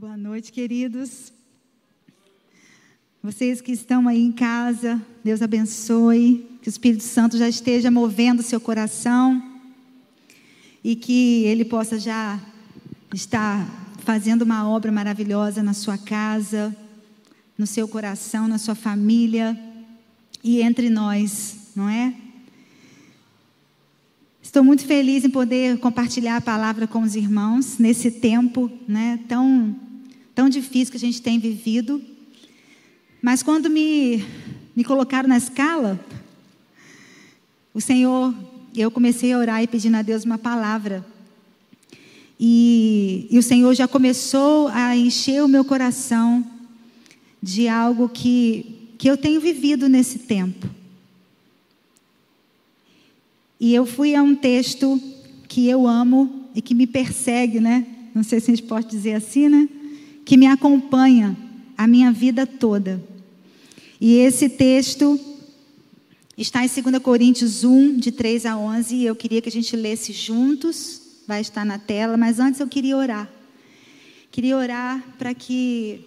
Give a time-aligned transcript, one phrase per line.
[0.00, 1.32] Boa noite, queridos.
[3.20, 8.40] Vocês que estão aí em casa, Deus abençoe, que o Espírito Santo já esteja movendo
[8.40, 9.42] seu coração
[10.84, 12.40] e que ele possa já
[13.12, 13.68] estar
[14.04, 16.76] fazendo uma obra maravilhosa na sua casa,
[17.58, 19.58] no seu coração, na sua família
[20.44, 22.14] e entre nós, não é?
[24.40, 29.87] Estou muito feliz em poder compartilhar a palavra com os irmãos nesse tempo, né, tão
[30.38, 32.00] tão difícil que a gente tem vivido.
[33.20, 34.24] Mas quando me,
[34.76, 35.98] me colocaram na escala,
[37.74, 38.32] o Senhor,
[38.72, 41.04] eu comecei a orar e pedindo a Deus uma palavra.
[42.38, 46.46] E, e o Senhor já começou a encher o meu coração
[47.42, 50.70] de algo que, que eu tenho vivido nesse tempo.
[53.58, 55.02] E eu fui a um texto
[55.48, 57.84] que eu amo e que me persegue, né?
[58.14, 59.68] Não sei se a gente pode dizer assim, né?
[60.28, 61.34] Que me acompanha
[61.74, 63.02] a minha vida toda.
[63.98, 65.18] E esse texto
[66.36, 69.74] está em 2 Coríntios 1, de 3 a 11, e eu queria que a gente
[69.74, 73.26] lesse juntos, vai estar na tela, mas antes eu queria orar.
[74.30, 76.04] Queria orar para que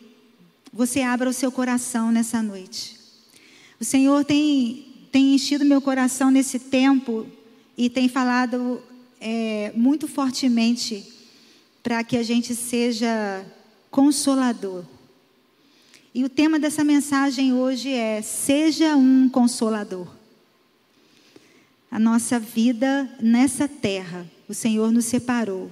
[0.72, 2.96] você abra o seu coração nessa noite.
[3.80, 7.26] O Senhor tem, tem enchido meu coração nesse tempo
[7.76, 8.84] e tem falado
[9.20, 11.12] é, muito fortemente
[11.82, 13.44] para que a gente seja
[13.92, 14.86] consolador.
[16.16, 20.08] E o tema dessa mensagem hoje é: seja um consolador.
[21.92, 25.70] A nossa vida nessa terra, o Senhor nos separou,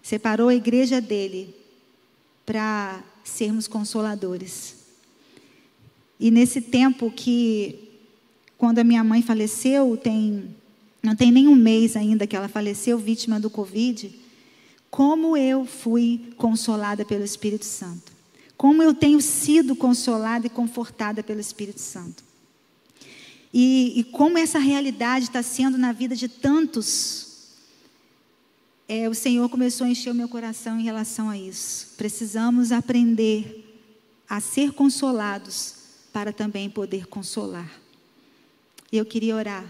[0.00, 1.52] separou a igreja dele
[2.46, 4.76] para sermos consoladores.
[6.18, 7.90] E nesse tempo que,
[8.56, 10.54] quando a minha mãe faleceu, tem,
[11.02, 14.12] não tem nem um mês ainda que ela faleceu, vítima do Covid,
[14.90, 18.12] como eu fui consolada pelo Espírito Santo.
[18.56, 22.24] Como eu tenho sido consolada e confortada pelo Espírito Santo.
[23.52, 27.26] E, e como essa realidade está sendo na vida de tantos.
[28.88, 31.94] É, o Senhor começou a encher o meu coração em relação a isso.
[31.96, 33.64] Precisamos aprender
[34.28, 35.74] a ser consolados
[36.12, 37.70] para também poder consolar.
[38.90, 39.64] Eu queria orar.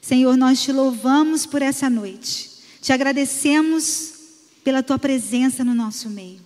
[0.00, 2.51] Senhor, nós te louvamos por essa noite.
[2.82, 4.12] Te agradecemos
[4.64, 6.40] pela tua presença no nosso meio.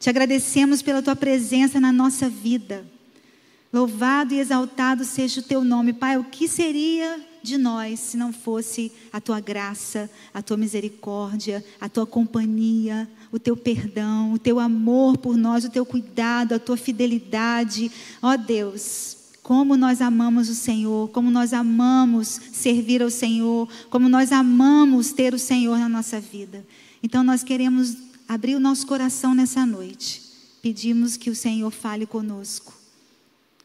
[0.00, 2.82] Te agradecemos pela tua presença na nossa vida.
[3.70, 6.16] Louvado e exaltado seja o teu nome, Pai.
[6.16, 11.90] O que seria de nós se não fosse a tua graça, a tua misericórdia, a
[11.90, 16.78] tua companhia, o teu perdão, o teu amor por nós, o teu cuidado, a tua
[16.78, 17.92] fidelidade.
[18.22, 19.18] Ó Deus,
[19.52, 25.34] como nós amamos o Senhor, como nós amamos servir ao Senhor, como nós amamos ter
[25.34, 26.64] o Senhor na nossa vida.
[27.02, 30.22] Então nós queremos abrir o nosso coração nessa noite.
[30.62, 32.72] Pedimos que o Senhor fale conosco.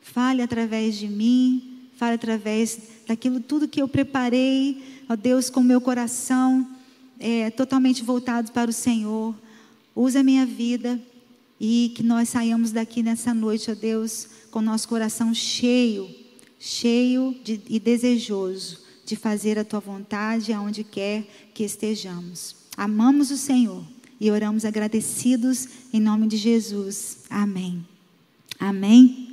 [0.02, 2.78] Fale através de mim, fale através
[3.08, 6.68] daquilo tudo que eu preparei, ó Deus, com meu coração
[7.18, 9.34] é, totalmente voltado para o Senhor.
[9.96, 11.00] Usa a minha vida
[11.60, 16.10] e que nós saiamos daqui nessa noite, ó Deus, com nosso coração cheio,
[16.60, 22.56] cheio de, e desejoso de fazer a tua vontade aonde quer que estejamos.
[22.76, 23.84] Amamos o Senhor
[24.20, 27.20] e oramos agradecidos em nome de Jesus.
[27.30, 27.86] Amém.
[28.60, 29.28] Amém.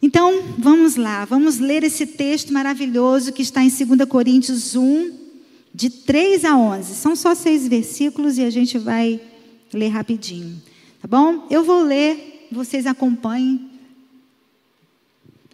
[0.00, 5.12] Então, vamos lá, vamos ler esse texto maravilhoso que está em 2 Coríntios 1,
[5.74, 6.94] de 3 a 11.
[6.94, 9.20] São só seis versículos e a gente vai
[9.72, 10.62] ler rapidinho.
[11.00, 11.46] Tá bom?
[11.50, 13.68] Eu vou ler, vocês acompanhem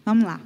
[0.05, 0.39] Vamos lá.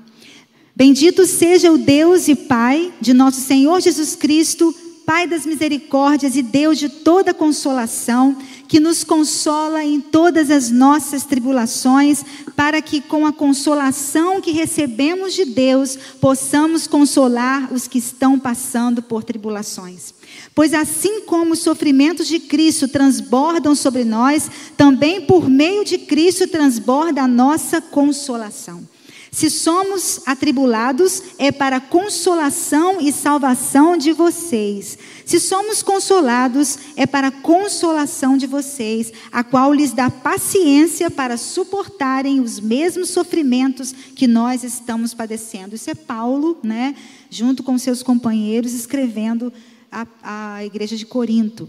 [0.75, 4.73] Bendito seja o Deus e Pai de nosso Senhor Jesus Cristo,
[5.05, 8.37] Pai das misericórdias e Deus de toda consolação,
[8.69, 12.23] que nos consola em todas as nossas tribulações,
[12.55, 19.03] para que com a consolação que recebemos de Deus, possamos consolar os que estão passando
[19.03, 20.15] por tribulações.
[20.59, 26.49] Pois assim como os sofrimentos de Cristo transbordam sobre nós, também por meio de Cristo
[26.49, 28.82] transborda a nossa consolação.
[29.31, 34.99] Se somos atribulados, é para consolação e salvação de vocês.
[35.25, 42.41] Se somos consolados, é para consolação de vocês, a qual lhes dá paciência para suportarem
[42.41, 45.77] os mesmos sofrimentos que nós estamos padecendo.
[45.77, 46.97] Isso é Paulo, né,
[47.31, 49.53] junto com seus companheiros, escrevendo
[49.90, 51.69] a, a igreja de Corinto.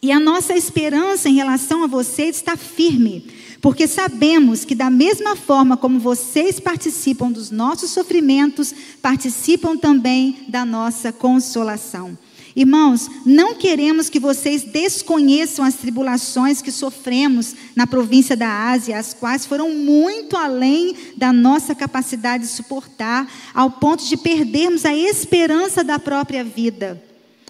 [0.00, 3.26] E a nossa esperança em relação a vocês está firme,
[3.60, 8.72] porque sabemos que, da mesma forma como vocês participam dos nossos sofrimentos,
[9.02, 12.16] participam também da nossa consolação.
[12.54, 19.12] Irmãos, não queremos que vocês desconheçam as tribulações que sofremos na província da Ásia, as
[19.14, 25.84] quais foram muito além da nossa capacidade de suportar, ao ponto de perdermos a esperança
[25.84, 27.02] da própria vida.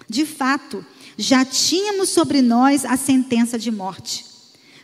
[0.09, 0.83] De fato,
[1.15, 4.25] já tínhamos sobre nós a sentença de morte,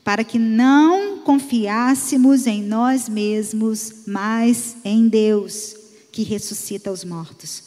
[0.03, 5.75] para que não confiássemos em nós mesmos, mas em Deus,
[6.11, 7.63] que ressuscita os mortos.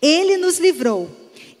[0.00, 1.10] Ele nos livrou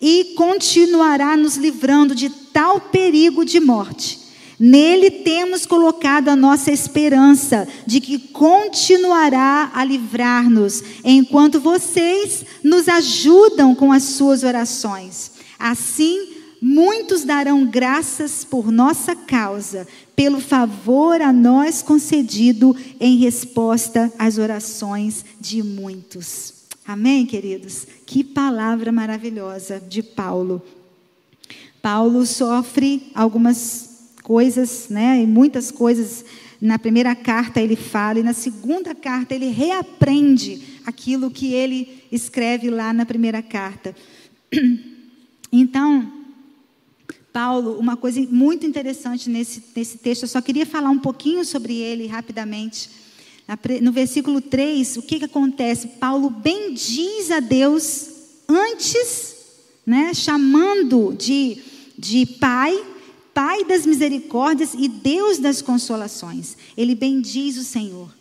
[0.00, 4.24] e continuará nos livrando de tal perigo de morte.
[4.58, 13.74] Nele temos colocado a nossa esperança de que continuará a livrar-nos, enquanto vocês nos ajudam
[13.74, 15.33] com as suas orações.
[15.64, 16.28] Assim,
[16.60, 25.24] muitos darão graças por nossa causa, pelo favor a nós concedido em resposta às orações
[25.40, 26.52] de muitos.
[26.86, 27.86] Amém, queridos?
[28.04, 30.60] Que palavra maravilhosa de Paulo.
[31.80, 35.22] Paulo sofre algumas coisas, né?
[35.22, 36.26] E muitas coisas.
[36.60, 42.68] Na primeira carta ele fala, e na segunda carta ele reaprende aquilo que ele escreve
[42.68, 43.96] lá na primeira carta.
[45.56, 46.12] Então,
[47.32, 51.76] Paulo, uma coisa muito interessante nesse, nesse texto, eu só queria falar um pouquinho sobre
[51.76, 52.90] ele rapidamente.
[53.80, 55.86] No versículo 3, o que, que acontece?
[56.00, 58.08] Paulo bendiz a Deus
[58.48, 59.36] antes,
[59.86, 61.58] né, chamando de,
[61.96, 62.76] de Pai,
[63.32, 66.56] Pai das misericórdias e Deus das consolações.
[66.76, 68.12] Ele bendiz o Senhor.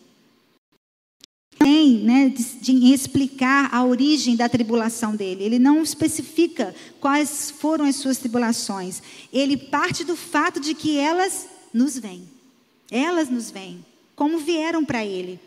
[1.64, 5.44] Tem, né, de, de explicar a origem da tribulação dele.
[5.44, 9.02] Ele não especifica quais foram as suas tribulações.
[9.32, 12.24] Ele parte do fato de que elas nos vêm.
[12.92, 13.84] Elas nos vêm
[14.16, 15.40] como vieram para ele.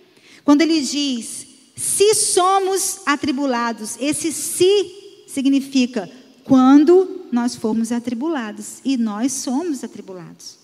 [0.45, 6.11] Quando ele diz, se somos atribulados, esse se significa
[6.45, 10.59] quando nós formos atribulados, e nós somos atribulados.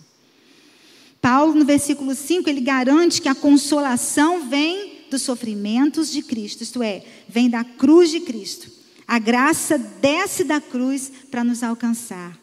[1.21, 6.83] Paulo, no versículo 5, ele garante que a consolação vem dos sofrimentos de Cristo, isto
[6.83, 8.71] é, vem da cruz de Cristo.
[9.07, 12.39] A graça desce da cruz para nos alcançar.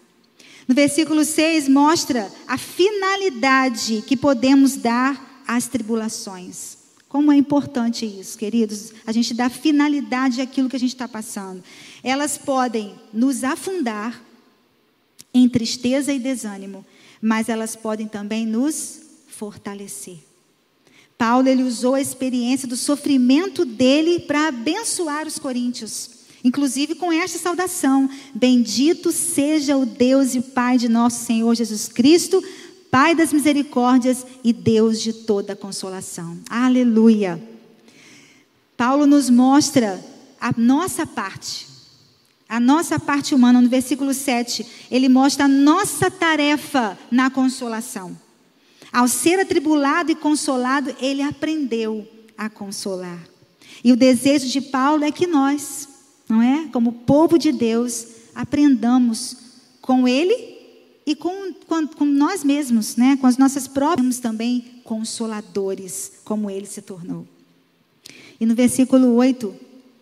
[0.67, 6.77] No versículo 6 mostra a finalidade que podemos dar as tribulações.
[7.07, 11.63] Como é importante isso, queridos, a gente dá finalidade àquilo que a gente está passando.
[12.03, 14.23] Elas podem nos afundar
[15.33, 16.85] em tristeza e desânimo,
[17.19, 20.28] mas elas podem também nos fortalecer.
[21.19, 26.11] Paulo ele usou a experiência do sofrimento dele para abençoar os coríntios,
[26.45, 32.41] inclusive com esta saudação: Bendito seja o Deus e Pai de nosso Senhor Jesus Cristo,
[32.89, 36.37] Pai das misericórdias e Deus de toda consolação.
[36.49, 37.37] Aleluia.
[38.77, 40.01] Paulo nos mostra
[40.39, 41.67] a nossa parte,
[42.47, 48.28] a nossa parte humana, no versículo 7, ele mostra a nossa tarefa na consolação.
[48.91, 52.07] Ao ser atribulado e consolado, ele aprendeu
[52.37, 53.27] a consolar.
[53.83, 55.87] E o desejo de Paulo é que nós,
[56.27, 56.67] não é?
[56.71, 59.37] Como povo de Deus, aprendamos
[59.81, 60.57] com ele
[61.05, 63.17] e com, com, com, nós mesmos, né?
[63.17, 67.27] com as nossas próprias, também consoladores, como ele se tornou.
[68.39, 69.53] E no versículo 8,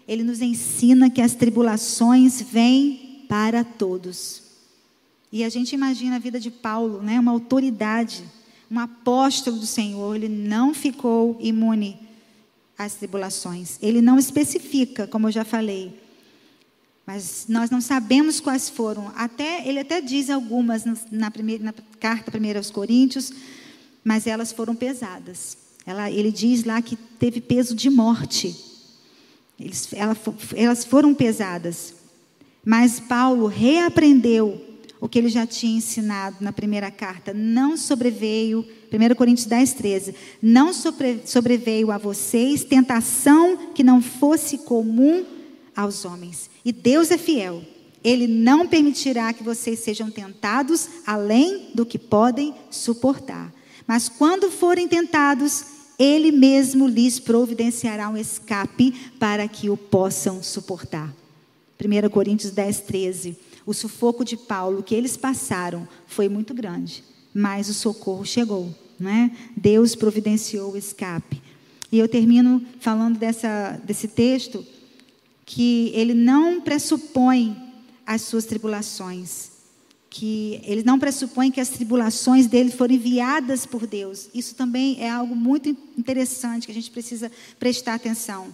[0.08, 4.44] ele nos ensina que as tribulações vêm para todos.
[5.32, 7.20] E a gente imagina a vida de Paulo, né?
[7.20, 8.24] uma autoridade,
[8.70, 12.00] um apóstolo do Senhor, ele não ficou imune
[12.78, 13.78] às tribulações.
[13.82, 15.98] Ele não especifica, como eu já falei,
[17.06, 19.12] mas nós não sabemos quais foram.
[19.16, 23.32] Até ele até diz algumas na, primeira, na carta primeira aos Coríntios,
[24.04, 25.58] mas elas foram pesadas.
[25.86, 28.54] Ela, ele diz lá que teve peso de morte.
[29.58, 30.18] Eles, ela,
[30.54, 31.94] elas foram pesadas.
[32.66, 34.67] Mas Paulo reaprendeu
[35.00, 37.34] o que ele já tinha ensinado na primeira carta.
[37.34, 40.16] Não sobreveio, 1 Coríntios 10, 13.
[40.42, 45.26] Não sobre, sobreveio a vocês tentação que não fosse comum
[45.76, 46.50] aos homens.
[46.66, 47.64] E Deus é fiel.
[48.04, 53.54] Ele não permitirá que vocês sejam tentados além do que podem suportar.
[53.86, 55.66] Mas quando forem tentados,
[55.98, 61.14] Ele mesmo lhes providenciará um escape para que o possam suportar.
[61.80, 63.38] 1 Coríntios 10, 13.
[63.68, 68.74] O sufoco de Paulo que eles passaram foi muito grande, mas o socorro chegou.
[68.98, 69.30] Não é?
[69.56, 71.42] Deus providenciou o escape.
[71.92, 74.66] E eu termino falando dessa, desse texto
[75.46, 77.56] que ele não pressupõe
[78.06, 79.52] as suas tribulações,
[80.10, 84.30] que ele não pressupõe que as tribulações dele foram enviadas por Deus.
[84.34, 88.48] Isso também é algo muito interessante que a gente precisa prestar atenção.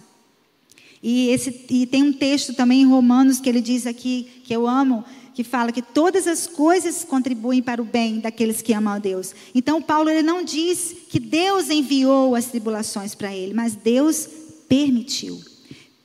[1.06, 4.66] E, esse, e tem um texto também em Romanos que ele diz aqui, que eu
[4.66, 8.98] amo, que fala que todas as coisas contribuem para o bem daqueles que amam a
[8.98, 9.34] Deus.
[9.54, 14.26] Então, Paulo ele não diz que Deus enviou as tribulações para ele, mas Deus
[14.66, 15.38] permitiu.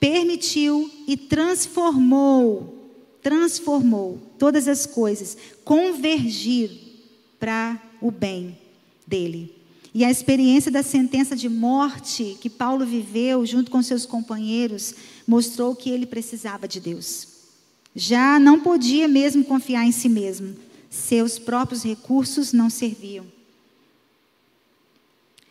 [0.02, 2.92] Permitiu e transformou,
[3.22, 6.72] transformou todas as coisas, convergir
[7.40, 8.58] para o bem
[9.08, 9.59] dele.
[9.94, 14.94] E a experiência da sentença de morte que Paulo viveu junto com seus companheiros
[15.26, 17.28] mostrou que ele precisava de Deus.
[17.96, 20.56] Já não podia mesmo confiar em si mesmo.
[20.90, 23.26] Seus próprios recursos não serviam.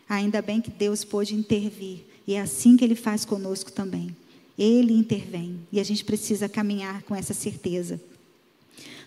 [0.07, 2.05] Ainda bem que Deus pôde intervir.
[2.25, 4.15] E é assim que ele faz conosco também.
[4.57, 5.59] Ele intervém.
[5.71, 7.99] E a gente precisa caminhar com essa certeza.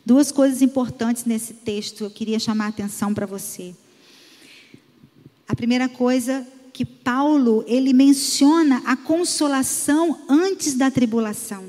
[0.05, 3.75] Duas coisas importantes nesse texto eu queria chamar a atenção para você.
[5.53, 11.65] A primeira coisa que Paulo, ele menciona a consolação antes da tribulação.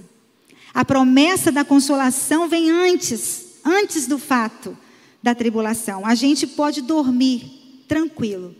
[0.73, 4.77] A promessa da consolação vem antes, antes do fato
[5.21, 6.05] da tribulação.
[6.05, 8.55] A gente pode dormir tranquilo.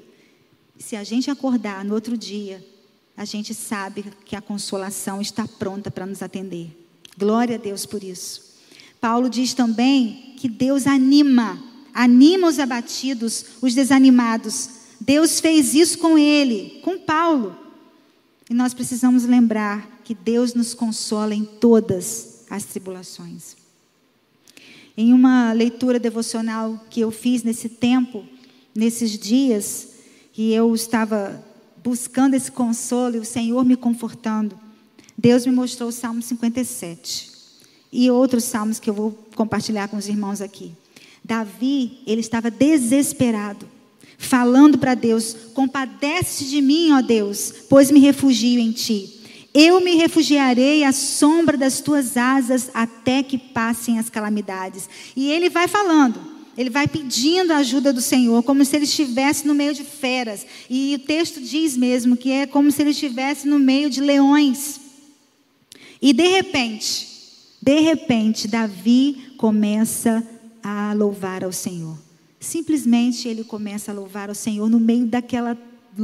[0.78, 2.62] Se a gente acordar no outro dia,
[3.16, 6.78] a gente sabe que a consolação está pronta para nos atender.
[7.18, 8.58] Glória a Deus por isso.
[9.00, 11.64] Paulo diz também que Deus anima,
[11.94, 17.58] anima os abatidos, os desanimados, Deus fez isso com ele, com Paulo.
[18.50, 23.58] E nós precisamos lembrar que Deus nos consola em todas as tribulações.
[24.96, 28.24] Em uma leitura devocional que eu fiz nesse tempo,
[28.74, 29.90] nesses dias,
[30.32, 31.44] que eu estava
[31.84, 34.58] buscando esse consolo e o Senhor me confortando,
[35.18, 37.30] Deus me mostrou o Salmo 57
[37.92, 40.72] e outros salmos que eu vou compartilhar com os irmãos aqui.
[41.26, 43.73] Davi, ele estava desesperado
[44.26, 49.22] falando para Deus: Compadece de mim, ó Deus, pois me refugio em ti.
[49.54, 54.90] Eu me refugiarei à sombra das tuas asas até que passem as calamidades.
[55.16, 56.20] E ele vai falando,
[56.58, 60.46] ele vai pedindo a ajuda do Senhor, como se ele estivesse no meio de feras.
[60.68, 64.80] E o texto diz mesmo que é como se ele estivesse no meio de leões.
[66.02, 67.08] E de repente,
[67.62, 70.26] de repente, Davi começa
[70.64, 71.98] a louvar ao Senhor.
[72.44, 75.58] Simplesmente ele começa a louvar o Senhor no meio daquela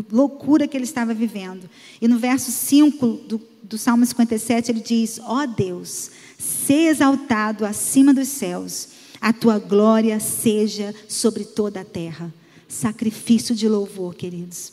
[0.10, 1.70] loucura que ele estava vivendo.
[2.02, 7.66] E no verso 5 do, do Salmo 57 ele diz: Ó oh Deus, se exaltado
[7.66, 8.88] acima dos céus,
[9.20, 12.34] a tua glória seja sobre toda a terra.
[12.70, 14.72] Sacrifício de louvor, queridos.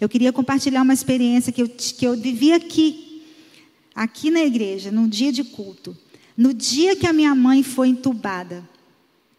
[0.00, 3.22] Eu queria compartilhar uma experiência que eu, que eu vivi aqui,
[3.94, 5.96] aqui na igreja, num dia de culto.
[6.36, 8.68] No dia que a minha mãe foi entubada,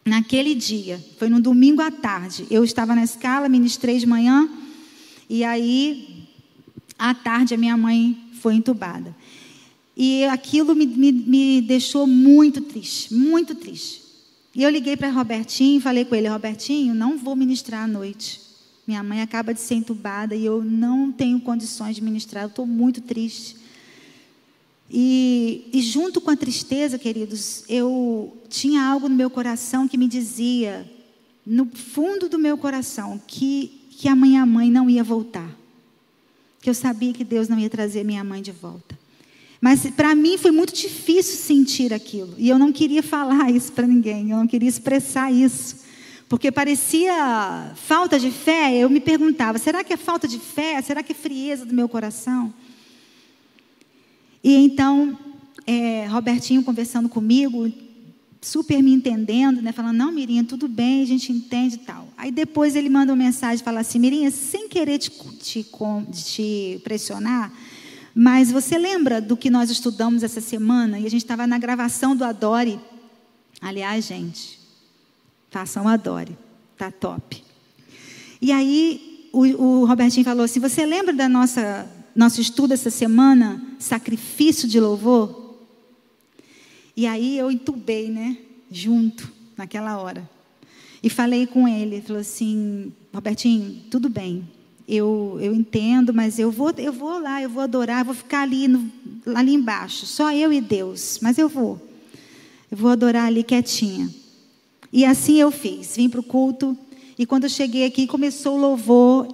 [0.06, 4.48] naquele dia, foi no domingo à tarde, eu estava na escala, ministrei de manhã,
[5.28, 6.28] e aí,
[6.98, 9.16] à tarde, a minha mãe foi entubada.
[9.98, 14.04] E aquilo me, me, me deixou muito triste, muito triste.
[14.54, 18.42] E eu liguei para Robertinho e falei com ele: Robertinho, não vou ministrar à noite.
[18.86, 22.68] Minha mãe acaba de ser entubada e eu não tenho condições de ministrar, eu estou
[22.68, 23.58] muito triste.
[24.90, 30.08] E, e, junto com a tristeza, queridos, eu tinha algo no meu coração que me
[30.08, 30.90] dizia,
[31.46, 35.50] no fundo do meu coração, que, que a minha mãe não ia voltar.
[36.62, 38.98] Que eu sabia que Deus não ia trazer minha mãe de volta.
[39.60, 42.36] Mas para mim foi muito difícil sentir aquilo.
[42.38, 45.84] E eu não queria falar isso para ninguém, eu não queria expressar isso.
[46.30, 48.76] Porque parecia falta de fé.
[48.76, 50.82] Eu me perguntava: será que é falta de fé?
[50.82, 52.54] Será que é frieza do meu coração?
[54.46, 55.18] E então,
[55.66, 57.68] é, Robertinho conversando comigo,
[58.40, 59.72] super me entendendo, né?
[59.72, 62.08] Falando, não, Mirinha, tudo bem, a gente entende e tal.
[62.16, 65.10] Aí depois ele manda uma mensagem fala assim, Mirinha, sem querer te,
[65.40, 65.66] te,
[66.14, 67.52] te pressionar,
[68.14, 71.00] mas você lembra do que nós estudamos essa semana?
[71.00, 72.80] E a gente estava na gravação do Adore.
[73.60, 74.60] Aliás, gente,
[75.50, 76.38] façam Adore,
[76.78, 77.44] tá top.
[78.40, 83.62] E aí o, o Robertinho falou assim: Você lembra da nossa nosso estudo essa semana,
[83.78, 85.56] sacrifício de louvor.
[86.96, 88.38] E aí eu entubei, né?
[88.72, 90.28] Junto, naquela hora.
[91.04, 94.48] E falei com ele, falou assim, Robertinho, tudo bem,
[94.88, 98.42] eu, eu entendo, mas eu vou, eu vou lá, eu vou adorar, eu vou ficar
[98.42, 98.90] ali, no,
[99.36, 101.80] ali embaixo, só eu e Deus, mas eu vou.
[102.72, 104.10] Eu vou adorar ali quietinha.
[104.92, 106.78] E assim eu fiz, vim para o culto,
[107.20, 109.28] e quando eu cheguei aqui, começou o louvor,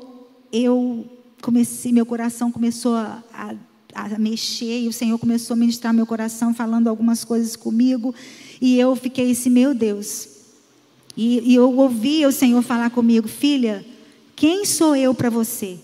[0.51, 1.05] eu
[1.41, 3.55] comecei, meu coração começou a, a,
[3.93, 8.13] a, mexer e o Senhor começou a ministrar meu coração, falando algumas coisas comigo.
[8.61, 10.29] E eu fiquei assim, meu Deus.
[11.17, 13.85] E, e eu ouvi o Senhor falar comigo, filha,
[14.35, 15.79] quem sou eu para você?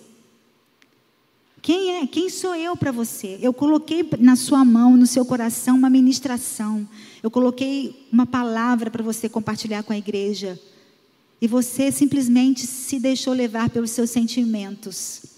[1.62, 2.08] Quem é?
[2.08, 3.38] Quem sou eu para você?
[3.42, 6.88] Eu coloquei na sua mão, no seu coração, uma ministração.
[7.22, 10.58] Eu coloquei uma palavra para você compartilhar com a igreja.
[11.42, 15.37] E você simplesmente se deixou levar pelos seus sentimentos.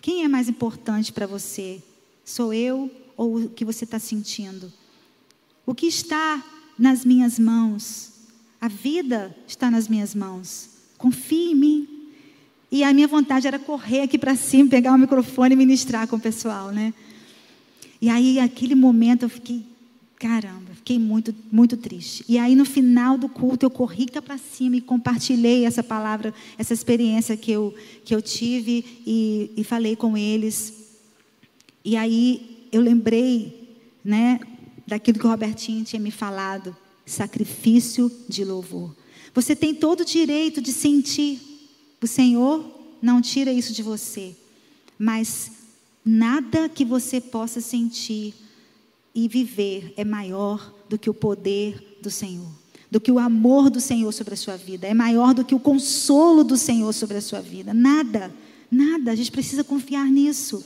[0.00, 1.82] Quem é mais importante para você?
[2.24, 4.72] Sou eu ou o que você está sentindo?
[5.64, 6.44] O que está
[6.78, 8.12] nas minhas mãos?
[8.60, 10.70] A vida está nas minhas mãos.
[10.98, 11.88] Confie em mim.
[12.70, 16.16] E a minha vontade era correr aqui para cima, pegar o microfone e ministrar com
[16.16, 16.92] o pessoal, né?
[18.00, 19.64] E aí, aquele momento, eu fiquei,
[20.18, 22.24] caramba, fiquei muito, muito triste.
[22.28, 26.72] E aí, no final do culto, eu corri para cima e compartilhei essa palavra, essa
[26.72, 27.74] experiência que eu,
[28.04, 30.72] que eu tive e, e falei com eles.
[31.84, 34.38] E aí, eu lembrei, né,
[34.86, 38.94] daquilo que o Robertinho tinha me falado: sacrifício de louvor.
[39.34, 41.40] Você tem todo o direito de sentir
[42.00, 42.64] o Senhor
[43.02, 44.36] não tira isso de você,
[44.96, 45.50] mas
[46.04, 48.32] nada que você possa sentir
[49.12, 52.48] e viver é maior do que o poder do Senhor,
[52.90, 55.60] do que o amor do Senhor sobre a sua vida, é maior do que o
[55.60, 57.74] consolo do Senhor sobre a sua vida.
[57.74, 58.32] Nada,
[58.70, 60.64] nada, a gente precisa confiar nisso.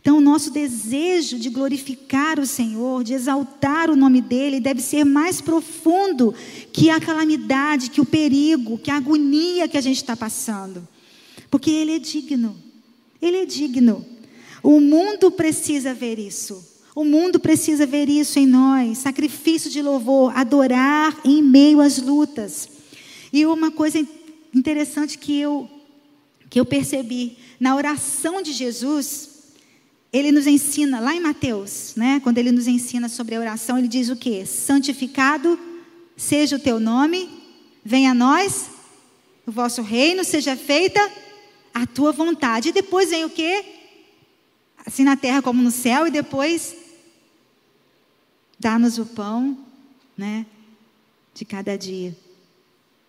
[0.00, 5.04] Então, o nosso desejo de glorificar o Senhor, de exaltar o nome dEle, deve ser
[5.04, 6.34] mais profundo
[6.72, 10.88] que a calamidade, que o perigo, que a agonia que a gente está passando.
[11.50, 12.56] Porque Ele é digno.
[13.20, 14.06] Ele é digno.
[14.62, 16.64] O mundo precisa ver isso.
[16.94, 18.98] O mundo precisa ver isso em nós.
[18.98, 22.68] Sacrifício de louvor, adorar em meio às lutas.
[23.32, 24.04] E uma coisa
[24.54, 25.68] interessante que eu,
[26.48, 29.30] que eu percebi na oração de Jesus
[30.12, 33.86] ele nos ensina, lá em Mateus, né, quando ele nos ensina sobre a oração, ele
[33.86, 34.44] diz o que?
[34.44, 35.58] Santificado
[36.16, 37.30] seja o teu nome,
[37.84, 38.70] venha a nós
[39.46, 41.00] o vosso reino, seja feita
[41.72, 42.70] a tua vontade.
[42.70, 43.64] E depois vem o que?
[44.84, 46.74] Assim na terra como no céu, e depois
[48.60, 49.58] dá-nos o pão,
[50.16, 50.44] né,
[51.34, 52.14] de cada dia.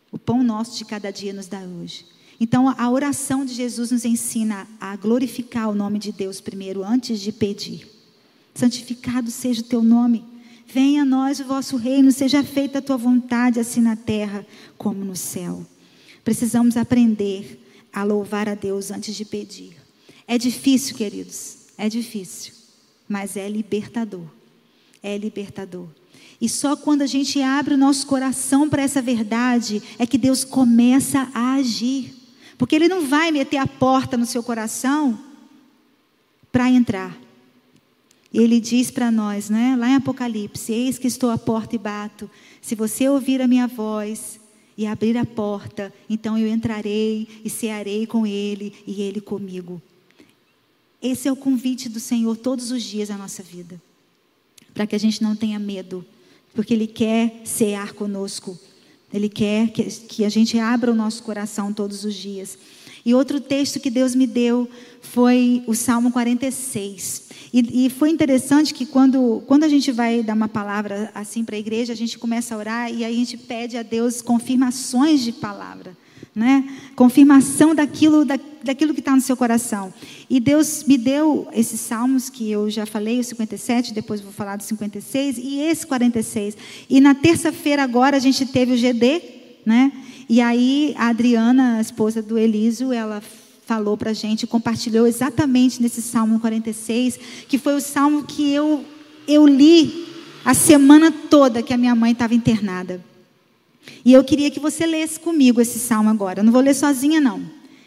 [0.10, 2.06] O pão nosso de cada dia nos dá hoje.
[2.40, 7.20] Então, a oração de Jesus nos ensina a glorificar o nome de Deus primeiro, antes
[7.20, 7.88] de pedir.
[8.56, 10.26] Santificado seja o teu nome.
[10.66, 14.46] Venha a nós o vosso reino, seja feita a tua vontade, assim na terra
[14.78, 15.66] como no céu.
[16.24, 17.62] Precisamos aprender
[17.92, 19.76] a louvar a Deus antes de pedir.
[20.26, 22.54] É difícil, queridos, é difícil,
[23.08, 24.41] mas é libertador.
[25.02, 25.88] É libertador.
[26.40, 30.44] E só quando a gente abre o nosso coração para essa verdade é que Deus
[30.44, 32.16] começa a agir.
[32.58, 35.20] Porque Ele não vai meter a porta no seu coração
[36.52, 37.18] para entrar.
[38.34, 42.30] Ele diz para nós, né, lá em Apocalipse: Eis que estou à porta e bato.
[42.62, 44.40] Se você ouvir a minha voz
[44.78, 49.82] e abrir a porta, então eu entrarei e cearei com Ele e Ele comigo.
[51.02, 53.82] Esse é o convite do Senhor todos os dias da nossa vida.
[54.82, 56.04] Para que a gente não tenha medo,
[56.56, 58.60] porque Ele quer cear conosco.
[59.14, 62.58] Ele quer que, que a gente abra o nosso coração todos os dias.
[63.06, 64.68] E outro texto que Deus me deu
[65.00, 67.30] foi o Salmo 46.
[67.54, 71.56] E, e foi interessante que quando, quando a gente vai dar uma palavra assim para
[71.56, 75.32] a igreja, a gente começa a orar e a gente pede a Deus confirmações de
[75.32, 75.96] palavra
[76.36, 76.64] né?
[76.96, 79.94] Confirmação daquilo, da, daquilo que está no seu coração.
[80.30, 84.56] E Deus me deu esses salmos que eu já falei, o 57, depois vou falar
[84.56, 86.58] do 56 e esse 46.
[86.90, 89.22] E na terça-feira agora a gente teve o GD,
[89.66, 89.92] né?
[90.30, 93.22] E aí a Adriana, a esposa do Elísio, ela
[93.66, 98.84] falou para a gente, compartilhou exatamente nesse Salmo 46, que foi o salmo que eu,
[99.28, 100.08] eu li
[100.44, 103.11] a semana toda que a minha mãe estava internada.
[104.04, 106.40] E eu queria que você lesse comigo esse salmo agora.
[106.40, 107.42] Eu não vou ler sozinha, não.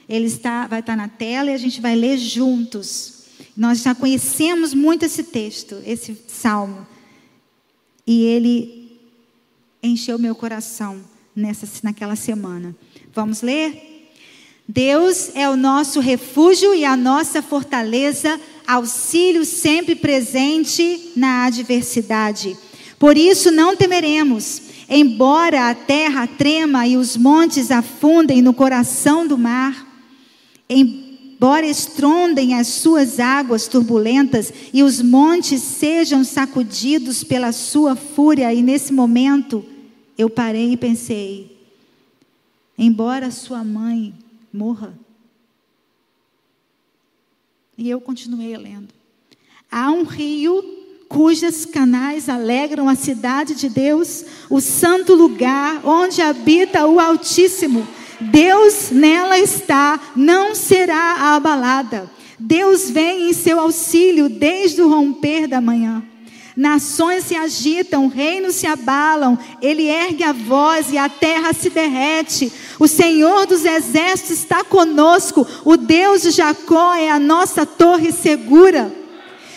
[0.09, 3.24] Ele está, vai estar na tela e a gente vai ler juntos.
[3.57, 6.87] Nós já conhecemos muito esse texto, esse salmo.
[8.07, 8.98] E ele
[9.83, 11.00] encheu meu coração
[11.35, 12.74] nessa, naquela semana.
[13.12, 14.11] Vamos ler?
[14.66, 22.57] Deus é o nosso refúgio e a nossa fortaleza, auxílio sempre presente na adversidade.
[22.98, 29.38] Por isso não temeremos Embora a terra trema e os montes afundem no coração do
[29.38, 29.87] mar,
[30.68, 38.62] embora estrondem as suas águas turbulentas e os montes sejam sacudidos pela sua fúria, e
[38.62, 39.64] nesse momento
[40.18, 41.59] eu parei e pensei:
[42.77, 44.14] embora sua mãe
[44.53, 44.94] morra,
[47.77, 48.92] e eu continuei lendo.
[49.70, 56.87] Há um rio cujas canais alegram a cidade de Deus, o santo lugar onde habita
[56.87, 57.87] o Altíssimo.
[58.21, 62.11] Deus nela está, não será abalada.
[62.38, 66.03] Deus vem em seu auxílio desde o romper da manhã.
[66.57, 72.53] Nações se agitam, reinos se abalam, ele ergue a voz e a terra se derrete.
[72.79, 78.95] O Senhor dos exércitos está conosco, o Deus de Jacó é a nossa torre segura.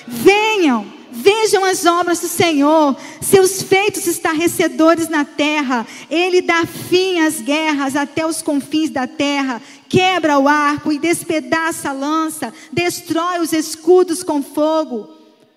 [0.08, 5.86] Venham, vejam as obras do Senhor, seus feitos estarrecedores na terra.
[6.10, 11.90] Ele dá fim às guerras até os confins da terra, quebra o arco e despedaça
[11.90, 15.10] a lança, destrói os escudos com fogo.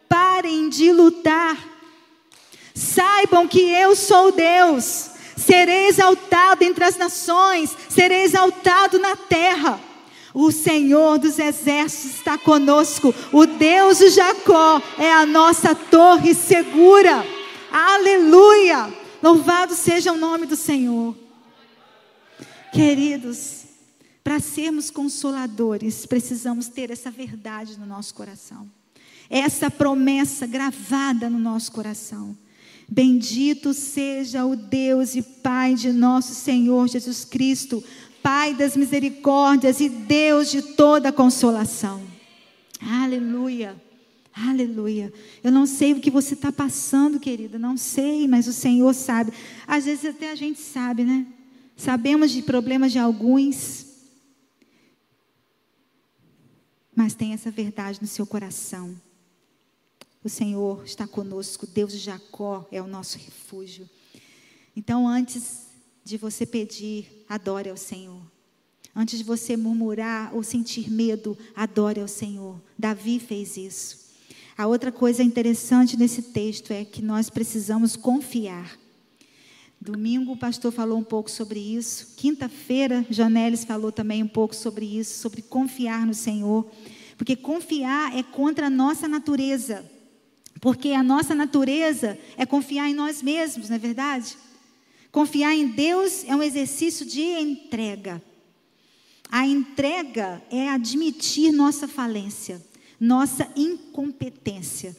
[0.09, 1.57] Parem de lutar.
[2.75, 5.11] Saibam que eu sou Deus.
[5.37, 9.81] Serei exaltado entre as nações, serei exaltado na terra.
[10.33, 13.15] O Senhor dos exércitos está conosco.
[13.33, 17.25] O Deus de Jacó é a nossa torre segura.
[17.73, 18.93] Aleluia!
[19.23, 21.17] Louvado seja o nome do Senhor.
[22.73, 23.65] Queridos,
[24.23, 28.69] para sermos consoladores, precisamos ter essa verdade no nosso coração
[29.31, 32.37] essa promessa gravada no nosso coração.
[32.89, 37.83] Bendito seja o Deus e Pai de nosso Senhor Jesus Cristo,
[38.23, 42.03] Pai das misericórdias e Deus de toda consolação.
[42.81, 43.81] Aleluia.
[44.33, 45.13] Aleluia.
[45.43, 49.33] Eu não sei o que você está passando, querida, não sei, mas o Senhor sabe.
[49.67, 51.27] Às vezes até a gente sabe, né?
[51.77, 53.87] Sabemos de problemas de alguns,
[56.95, 58.95] mas tem essa verdade no seu coração.
[60.23, 63.89] O Senhor está conosco, Deus de Jacó é o nosso refúgio.
[64.77, 65.70] Então, antes
[66.11, 68.21] de você pedir, adore ao Senhor.
[68.95, 72.61] Antes de você murmurar ou sentir medo, adore ao Senhor.
[72.77, 74.11] Davi fez isso.
[74.59, 78.77] A outra coisa interessante nesse texto é que nós precisamos confiar.
[79.81, 82.15] Domingo o pastor falou um pouco sobre isso.
[82.17, 86.69] Quinta-feira, Janelis falou também um pouco sobre isso, sobre confiar no Senhor.
[87.17, 89.89] Porque confiar é contra a nossa natureza.
[90.61, 94.37] Porque a nossa natureza é confiar em nós mesmos, não é verdade?
[95.11, 98.23] Confiar em Deus é um exercício de entrega.
[99.31, 102.65] A entrega é admitir nossa falência,
[102.99, 104.97] nossa incompetência.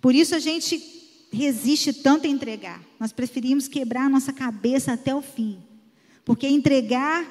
[0.00, 0.98] Por isso a gente
[1.32, 2.82] resiste tanto a entregar.
[2.98, 5.58] Nós preferimos quebrar a nossa cabeça até o fim.
[6.24, 7.26] Porque entregar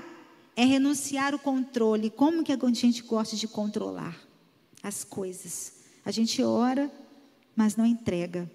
[0.56, 2.10] é renunciar o controle.
[2.10, 4.20] Como que a gente gosta de controlar
[4.82, 5.74] as coisas?
[6.04, 6.92] A gente ora,
[7.56, 8.50] mas não entrega.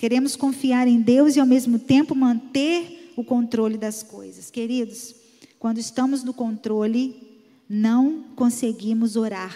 [0.00, 4.50] Queremos confiar em Deus e ao mesmo tempo manter o controle das coisas.
[4.50, 5.14] Queridos,
[5.58, 9.54] quando estamos no controle, não conseguimos orar.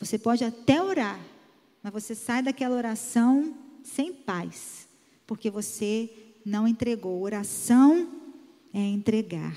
[0.00, 1.20] Você pode até orar,
[1.84, 4.88] mas você sai daquela oração sem paz,
[5.24, 6.10] porque você
[6.44, 7.22] não entregou.
[7.22, 8.08] Oração
[8.74, 9.56] é entregar.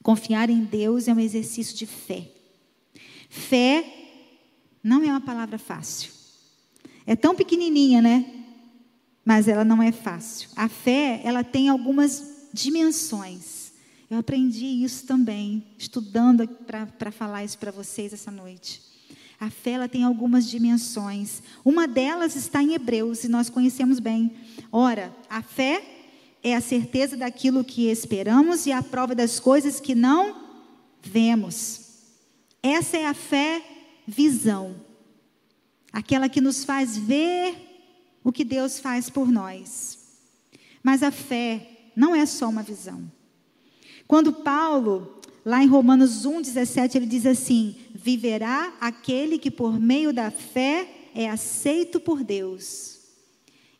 [0.00, 2.30] Confiar em Deus é um exercício de fé.
[3.28, 3.84] Fé
[4.80, 6.19] não é uma palavra fácil.
[7.06, 8.26] É tão pequenininha, né?
[9.24, 10.48] Mas ela não é fácil.
[10.56, 13.72] A fé, ela tem algumas dimensões.
[14.10, 18.82] Eu aprendi isso também, estudando para falar isso para vocês essa noite.
[19.38, 21.42] A fé ela tem algumas dimensões.
[21.64, 24.32] Uma delas está em Hebreus e nós conhecemos bem.
[24.70, 25.82] Ora, a fé
[26.42, 30.36] é a certeza daquilo que esperamos e a prova das coisas que não
[31.02, 31.88] vemos.
[32.62, 33.62] Essa é a fé
[34.06, 34.74] visão.
[35.92, 37.54] Aquela que nos faz ver
[38.22, 39.98] o que Deus faz por nós.
[40.82, 43.10] Mas a fé não é só uma visão.
[44.06, 50.30] Quando Paulo, lá em Romanos 1,17, ele diz assim: Viverá aquele que por meio da
[50.30, 52.98] fé é aceito por Deus.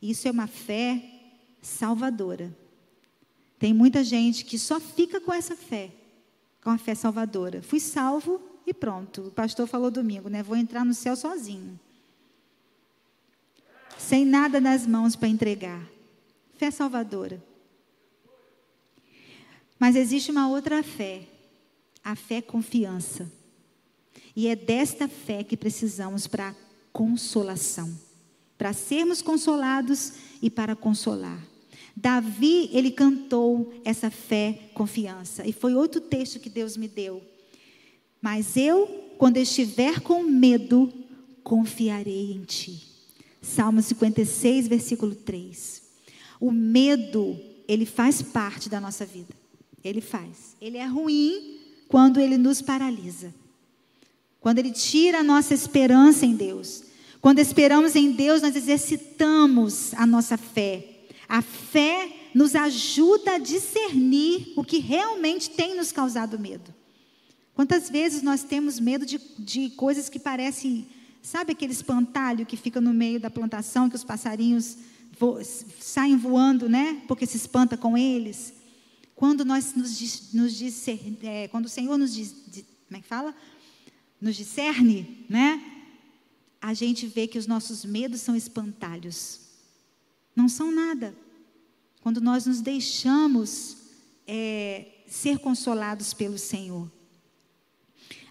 [0.00, 1.02] Isso é uma fé
[1.62, 2.56] salvadora.
[3.58, 5.90] Tem muita gente que só fica com essa fé,
[6.62, 7.62] com a fé salvadora.
[7.62, 9.22] Fui salvo, e pronto.
[9.22, 10.42] O pastor falou domingo, né?
[10.42, 11.78] Vou entrar no céu sozinho.
[14.00, 15.86] Sem nada nas mãos para entregar.
[16.56, 17.42] Fé salvadora.
[19.78, 21.28] Mas existe uma outra fé,
[22.02, 23.30] a fé confiança.
[24.34, 26.56] E é desta fé que precisamos para
[26.92, 27.94] consolação,
[28.58, 31.40] para sermos consolados e para consolar.
[31.94, 35.46] Davi, ele cantou essa fé, confiança.
[35.46, 37.22] E foi outro texto que Deus me deu.
[38.20, 40.92] Mas eu, quando estiver com medo,
[41.42, 42.89] confiarei em ti.
[43.40, 45.82] Salmo 56, versículo 3.
[46.40, 49.34] O medo, ele faz parte da nossa vida.
[49.82, 50.56] Ele faz.
[50.60, 53.34] Ele é ruim quando ele nos paralisa.
[54.40, 56.84] Quando ele tira a nossa esperança em Deus.
[57.20, 60.86] Quando esperamos em Deus, nós exercitamos a nossa fé.
[61.28, 66.74] A fé nos ajuda a discernir o que realmente tem nos causado medo.
[67.54, 70.86] Quantas vezes nós temos medo de, de coisas que parecem,
[71.22, 74.76] sabe aquele espantalho que fica no meio da plantação, que os passarinhos
[75.18, 75.38] vo,
[75.80, 77.02] saem voando, né?
[77.06, 78.54] Porque se espanta com eles.
[79.14, 80.88] Quando nós nos, nos
[81.22, 82.34] é, quando o Senhor nos diz,
[82.88, 83.34] como é que fala?
[84.20, 85.62] Nos discerne, né?
[86.60, 89.40] A gente vê que os nossos medos são espantalhos.
[90.34, 91.14] Não são nada.
[92.02, 93.76] Quando nós nos deixamos
[94.26, 96.90] é, ser consolados pelo Senhor.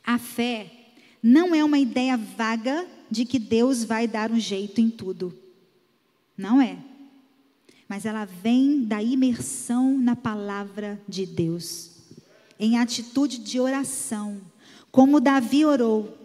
[0.03, 0.78] A fé
[1.21, 5.33] não é uma ideia vaga de que Deus vai dar um jeito em tudo.
[6.37, 6.77] Não é.
[7.87, 11.91] Mas ela vem da imersão na palavra de Deus,
[12.59, 14.39] em atitude de oração,
[14.91, 16.15] como Davi orou.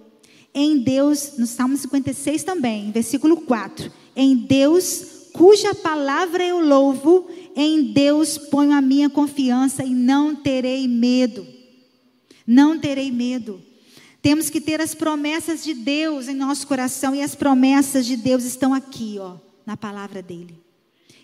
[0.52, 3.90] Em Deus, no Salmo 56 também, versículo 4.
[4.14, 10.86] Em Deus, cuja palavra eu louvo, em Deus ponho a minha confiança e não terei
[10.86, 11.44] medo.
[12.46, 13.60] Não terei medo.
[14.24, 18.42] Temos que ter as promessas de Deus em nosso coração e as promessas de Deus
[18.42, 20.58] estão aqui, ó, na palavra dele.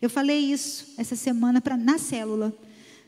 [0.03, 2.55] Eu falei isso essa semana na célula.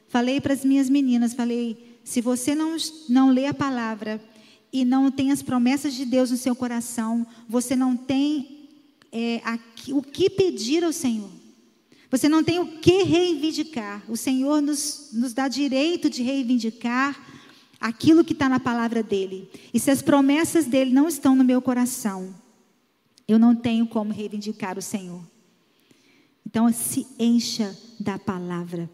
[0.09, 2.75] Falei para as minhas meninas, falei, se você não,
[3.07, 4.19] não lê a palavra
[4.73, 8.71] e não tem as promessas de Deus no seu coração, você não tem
[9.13, 11.29] é, aqui, o que pedir ao Senhor.
[12.11, 14.03] Você não tem o que reivindicar.
[14.09, 17.42] O Senhor nos, nos dá direito de reivindicar
[17.83, 19.51] aquilo que está na palavra dele.
[19.75, 22.33] E se as promessas dele não estão no meu coração,
[23.27, 25.21] eu não tenho como reivindicar o Senhor.
[26.47, 28.89] Então, se encha da palavra.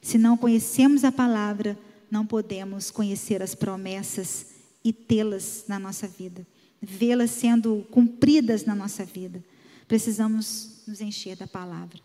[0.00, 1.76] Se não conhecemos a palavra,
[2.08, 4.46] não podemos conhecer as promessas
[4.84, 6.46] e tê-las na nossa vida,
[6.80, 9.42] vê-las sendo cumpridas na nossa vida.
[9.88, 11.98] Precisamos nos encher da palavra.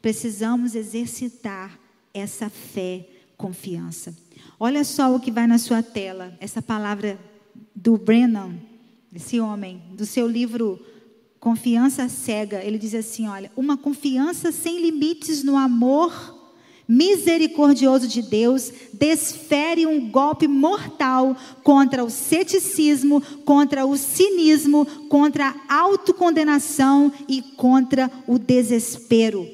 [0.00, 1.78] Precisamos exercitar
[2.12, 4.14] essa fé, confiança.
[4.64, 7.18] Olha só o que vai na sua tela, essa palavra
[7.74, 8.54] do Brennan,
[9.12, 10.78] esse homem, do seu livro
[11.40, 12.62] Confiança Cega.
[12.62, 16.12] Ele diz assim: olha, uma confiança sem limites no amor
[16.86, 25.76] misericordioso de Deus desfere um golpe mortal contra o ceticismo, contra o cinismo, contra a
[25.80, 29.44] autocondenação e contra o desespero.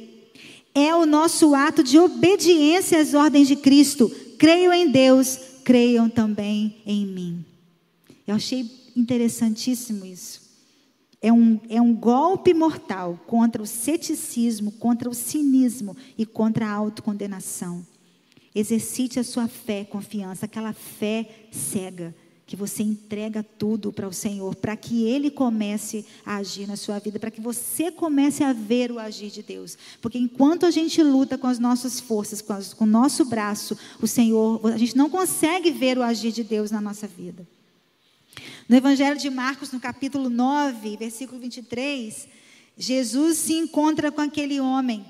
[0.74, 6.80] É o nosso ato de obediência às ordens de Cristo creio em Deus, creiam também
[6.86, 7.44] em mim.
[8.26, 10.48] Eu achei interessantíssimo isso.
[11.20, 16.72] É um, é um golpe mortal contra o ceticismo, contra o cinismo e contra a
[16.72, 17.84] autocondenação.
[18.54, 22.14] Exercite a sua fé, confiança, aquela fé cega
[22.48, 26.98] que você entrega tudo para o Senhor, para que Ele comece a agir na sua
[26.98, 29.76] vida, para que você comece a ver o agir de Deus.
[30.00, 33.76] Porque enquanto a gente luta com as nossas forças, com, as, com o nosso braço,
[34.00, 37.46] o Senhor, a gente não consegue ver o agir de Deus na nossa vida.
[38.66, 42.28] No Evangelho de Marcos, no capítulo 9, versículo 23,
[42.78, 45.04] Jesus se encontra com aquele homem,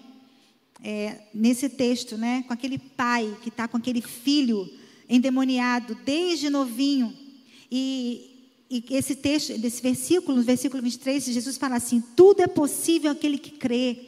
[0.83, 4.69] é, nesse texto, né, com aquele pai que está com aquele filho
[5.09, 7.28] endemoniado desde novinho.
[7.71, 13.11] E, e esse texto, desse versículo, no versículo 23, Jesus fala assim: tudo é possível
[13.11, 14.07] aquele que crê.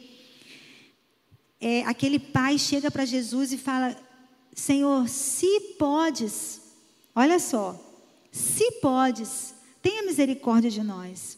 [1.59, 3.95] É, aquele pai chega para Jesus e fala:
[4.53, 6.61] Senhor, se podes,
[7.15, 7.79] olha só,
[8.31, 11.37] se podes, tenha misericórdia de nós.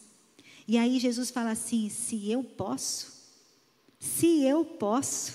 [0.67, 3.11] E aí Jesus fala assim: se eu posso,
[3.99, 5.33] se eu posso,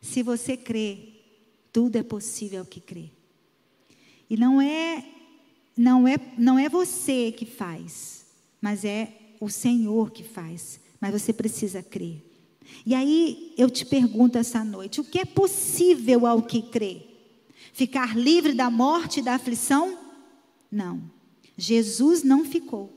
[0.00, 1.08] se você crê,
[1.72, 3.10] tudo é possível que crê.
[4.30, 5.04] E não é
[5.78, 8.26] não é, não é você que faz,
[8.60, 10.80] mas é o Senhor que faz.
[11.00, 12.20] Mas você precisa crer.
[12.84, 17.02] E aí eu te pergunto essa noite: o que é possível ao que crê?
[17.72, 19.96] Ficar livre da morte e da aflição?
[20.68, 21.00] Não.
[21.56, 22.92] Jesus não ficou.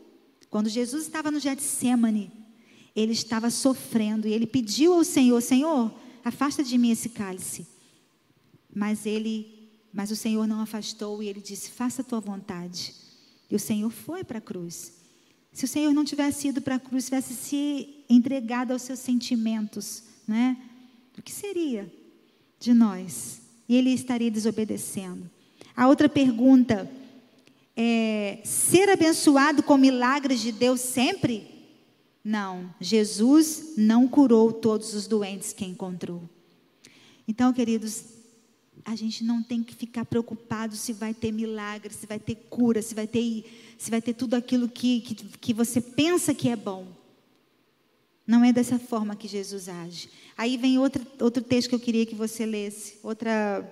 [0.50, 2.32] Quando Jesus estava no Getsemane,
[2.96, 5.94] ele estava sofrendo e ele pediu ao Senhor: Senhor,
[6.26, 7.68] afasta de mim esse cálice.
[8.74, 9.61] Mas ele
[9.94, 12.94] mas o Senhor não afastou e ele disse: Faça a tua vontade.
[13.50, 14.94] E o Senhor foi para a cruz.
[15.52, 20.04] Se o Senhor não tivesse ido para a cruz, tivesse se entregado aos seus sentimentos,
[20.26, 20.58] né?
[21.18, 21.92] O que seria
[22.60, 23.42] de nós?
[23.68, 25.30] E ele estaria desobedecendo.
[25.76, 26.90] A outra pergunta
[27.76, 31.50] é: ser abençoado com milagres de Deus sempre?
[32.24, 36.22] Não, Jesus não curou todos os doentes que encontrou.
[37.28, 38.04] Então, queridos,
[38.86, 42.82] a gente não tem que ficar preocupado se vai ter milagre, se vai ter cura,
[42.82, 46.56] se vai ter, se vai ter tudo aquilo que, que, que você pensa que é
[46.56, 46.88] bom.
[48.26, 50.10] Não é dessa forma que Jesus age.
[50.38, 53.68] Aí vem outro, outro texto que eu queria que você lesse, outra,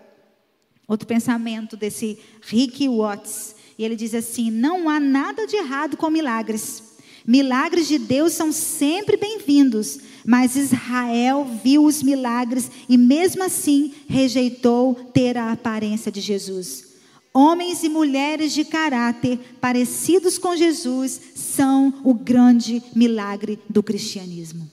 [0.90, 3.56] Outro pensamento desse Rick Watts.
[3.78, 6.82] E ele diz assim: não há nada de errado com milagres.
[7.28, 14.94] Milagres de Deus são sempre bem-vindos, mas Israel viu os milagres e, mesmo assim, rejeitou
[14.94, 16.86] ter a aparência de Jesus.
[17.34, 24.70] Homens e mulheres de caráter parecidos com Jesus são o grande milagre do cristianismo.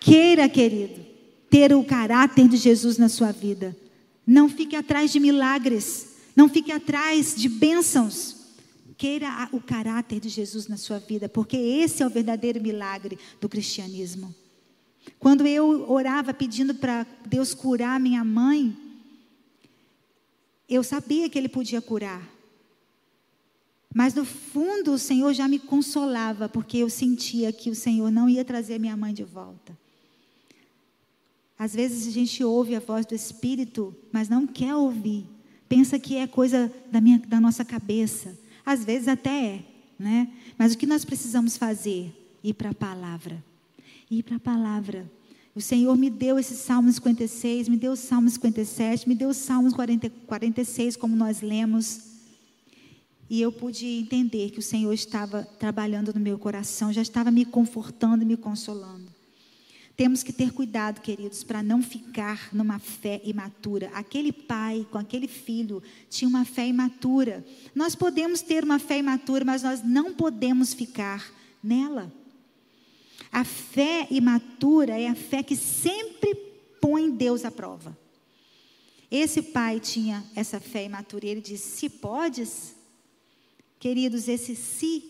[0.00, 1.06] Queira, querido,
[1.48, 3.76] ter o caráter de Jesus na sua vida.
[4.26, 8.41] Não fique atrás de milagres, não fique atrás de bênçãos.
[9.02, 13.48] Queira o caráter de Jesus na sua vida, porque esse é o verdadeiro milagre do
[13.48, 14.32] cristianismo.
[15.18, 18.72] Quando eu orava pedindo para Deus curar minha mãe,
[20.68, 22.30] eu sabia que Ele podia curar.
[23.92, 28.28] Mas no fundo o Senhor já me consolava, porque eu sentia que o Senhor não
[28.28, 29.76] ia trazer minha mãe de volta.
[31.58, 35.26] Às vezes a gente ouve a voz do Espírito, mas não quer ouvir.
[35.68, 38.40] Pensa que é coisa da, minha, da nossa cabeça.
[38.64, 39.64] Às vezes até é,
[39.98, 40.28] né?
[40.56, 42.12] Mas o que nós precisamos fazer?
[42.42, 43.42] Ir para a palavra.
[44.10, 45.10] Ir para a palavra.
[45.54, 49.34] O Senhor me deu esse Salmo 56, me deu o Salmo 57, me deu o
[49.34, 52.12] Salmo 40, 46, como nós lemos.
[53.28, 57.44] E eu pude entender que o Senhor estava trabalhando no meu coração, já estava me
[57.44, 59.01] confortando e me consolando.
[59.96, 63.90] Temos que ter cuidado, queridos, para não ficar numa fé imatura.
[63.92, 67.44] Aquele pai com aquele filho tinha uma fé imatura.
[67.74, 71.30] Nós podemos ter uma fé imatura, mas nós não podemos ficar
[71.62, 72.10] nela.
[73.30, 76.34] A fé imatura é a fé que sempre
[76.80, 77.96] põe Deus à prova.
[79.10, 82.74] Esse pai tinha essa fé imatura e ele disse: Se podes,
[83.78, 85.04] queridos, esse se,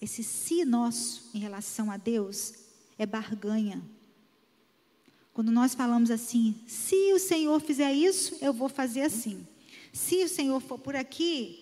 [0.00, 2.61] esse se nosso em relação a Deus
[3.02, 3.82] é barganha.
[5.34, 9.46] Quando nós falamos assim, se o Senhor fizer isso, eu vou fazer assim.
[9.92, 11.58] Se o Senhor for por aqui,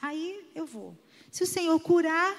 [0.00, 0.96] aí eu vou.
[1.30, 2.36] Se o Senhor curar,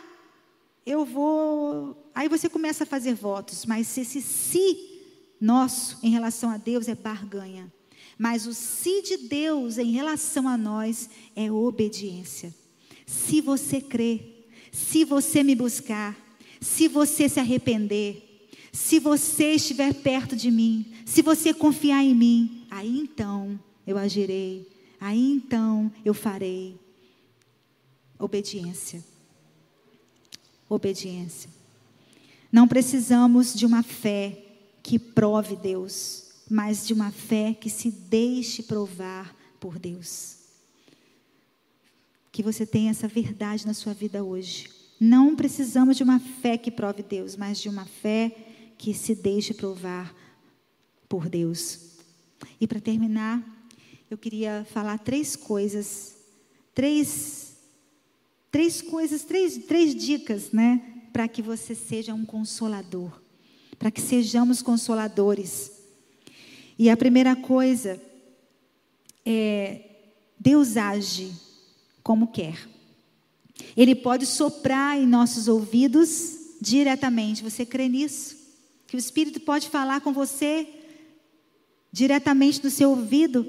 [0.85, 2.09] eu vou.
[2.13, 5.01] Aí você começa a fazer votos, mas esse se
[5.39, 7.71] nosso em relação a Deus é barganha.
[8.17, 12.53] Mas o se de Deus em relação a nós é obediência.
[13.05, 16.17] Se você crer, se você me buscar,
[16.61, 18.24] se você se arrepender,
[18.75, 23.57] se você estiver perto de mim, se você confiar em mim, aí então
[23.87, 24.67] eu agirei,
[24.99, 26.77] aí então eu farei.
[28.19, 29.01] Obediência.
[30.67, 31.49] Obediência.
[32.51, 34.43] Não precisamos de uma fé
[34.83, 40.37] que prove Deus, mas de uma fé que se deixe provar por Deus.
[42.29, 44.69] Que você tenha essa verdade na sua vida hoje.
[44.99, 48.35] Não precisamos de uma fé que prove Deus, mas de uma fé
[48.77, 50.15] que se deixe provar
[51.07, 51.79] por Deus.
[52.59, 53.43] E para terminar,
[54.09, 56.15] eu queria falar três coisas,
[56.73, 57.55] três,
[58.51, 63.21] três coisas, três, três dicas, né, para que você seja um consolador,
[63.79, 65.71] para que sejamos consoladores.
[66.77, 68.01] E a primeira coisa
[69.25, 69.81] é
[70.39, 71.31] Deus age
[72.03, 72.69] como quer.
[73.75, 77.43] Ele pode soprar em nossos ouvidos diretamente.
[77.43, 78.34] Você crê nisso?
[78.95, 80.65] Que o Espírito pode falar com você
[81.91, 83.45] diretamente no seu ouvido,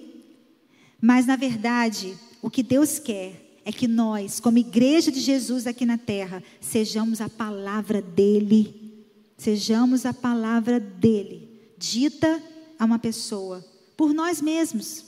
[1.00, 5.86] mas na verdade, o que Deus quer é que nós, como igreja de Jesus aqui
[5.86, 9.06] na terra, sejamos a palavra dele,
[9.38, 12.42] sejamos a palavra dele, dita
[12.76, 13.64] a uma pessoa,
[13.96, 15.04] por nós mesmos,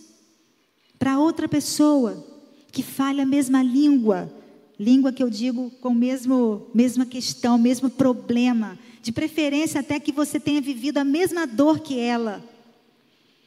[1.01, 2.25] para outra pessoa
[2.71, 4.33] que fale a mesma língua,
[4.79, 10.39] língua que eu digo com mesmo mesma questão, mesmo problema, de preferência até que você
[10.39, 12.45] tenha vivido a mesma dor que ela.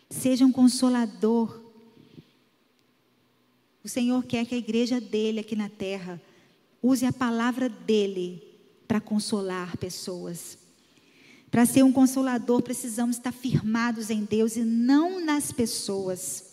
[0.09, 1.61] Seja um consolador.
[3.83, 6.21] O Senhor quer que a igreja dele aqui na terra
[6.83, 8.43] use a palavra dele
[8.87, 10.57] para consolar pessoas.
[11.49, 16.45] Para ser um consolador, precisamos estar firmados em Deus e não nas pessoas.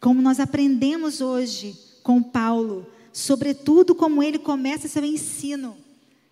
[0.00, 5.74] Como nós aprendemos hoje com Paulo, sobretudo como ele começa seu ensino.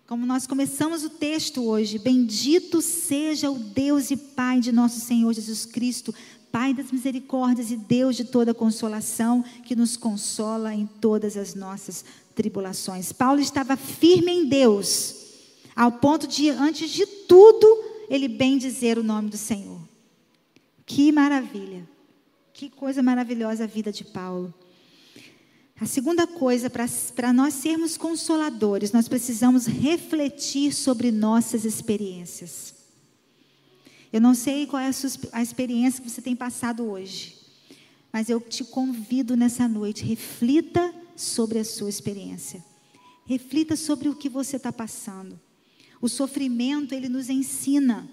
[0.05, 5.33] Como nós começamos o texto hoje, bendito seja o Deus e Pai de nosso Senhor
[5.33, 6.13] Jesus Cristo,
[6.51, 12.05] Pai das misericórdias e Deus de toda consolação, que nos consola em todas as nossas
[12.35, 13.11] tribulações.
[13.11, 15.15] Paulo estava firme em Deus,
[15.75, 17.65] ao ponto de, antes de tudo,
[18.11, 19.81] ele bem dizer o nome do Senhor.
[20.85, 21.83] Que maravilha,
[22.53, 24.53] que coisa maravilhosa a vida de Paulo.
[25.79, 32.73] A segunda coisa, para nós sermos consoladores, nós precisamos refletir sobre nossas experiências.
[34.11, 37.35] Eu não sei qual é a, sua, a experiência que você tem passado hoje,
[38.13, 42.63] Mas eu te convido nessa noite, reflita sobre a sua experiência.
[43.25, 45.37] Reflita sobre o que você está passando.
[46.01, 48.09] O sofrimento, ele nos ensina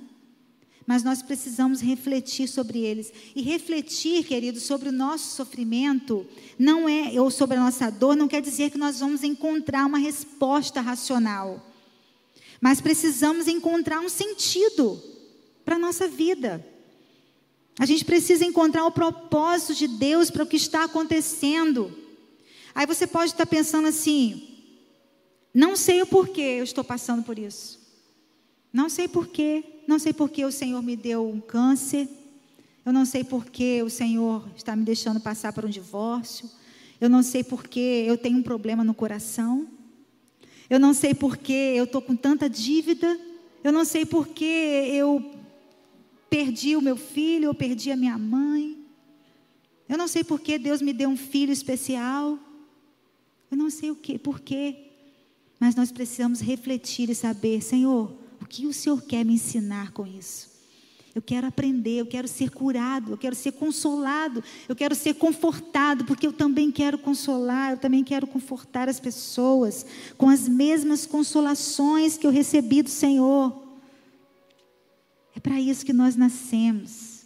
[0.87, 3.13] mas nós precisamos refletir sobre eles.
[3.35, 6.27] E refletir, querido, sobre o nosso sofrimento,
[6.59, 9.99] não é, ou sobre a nossa dor, não quer dizer que nós vamos encontrar uma
[9.99, 11.65] resposta racional.
[12.61, 15.03] Mas precisamos encontrar um sentido
[15.65, 16.65] para a nossa vida.
[17.79, 21.93] A gente precisa encontrar o propósito de Deus para o que está acontecendo.
[22.75, 24.49] Aí você pode estar pensando assim:
[25.55, 27.82] não sei o porquê eu estou passando por isso.
[28.73, 29.65] Não sei porquê.
[29.87, 32.09] Não sei por que o Senhor me deu um câncer.
[32.85, 36.49] Eu não sei por que o Senhor está me deixando passar por um divórcio.
[37.01, 39.69] Eu não sei por que eu tenho um problema no coração.
[40.71, 43.19] Eu não sei por que eu estou com tanta dívida.
[43.63, 45.33] Eu não sei por que eu
[46.31, 48.79] perdi o meu filho, eu perdi a minha mãe.
[49.89, 52.39] Eu não sei por que Deus me deu um filho especial.
[53.51, 54.87] Eu não sei o que, por quê.
[55.61, 60.53] Mas nós precisamos refletir e saber, Senhor, que o Senhor quer me ensinar com isso?
[61.15, 66.07] Eu quero aprender, eu quero ser curado, eu quero ser consolado, eu quero ser confortado,
[66.07, 69.85] porque eu também quero consolar, eu também quero confortar as pessoas
[70.17, 73.63] com as mesmas consolações que eu recebi do Senhor.
[75.37, 77.21] É para isso que nós nascemos.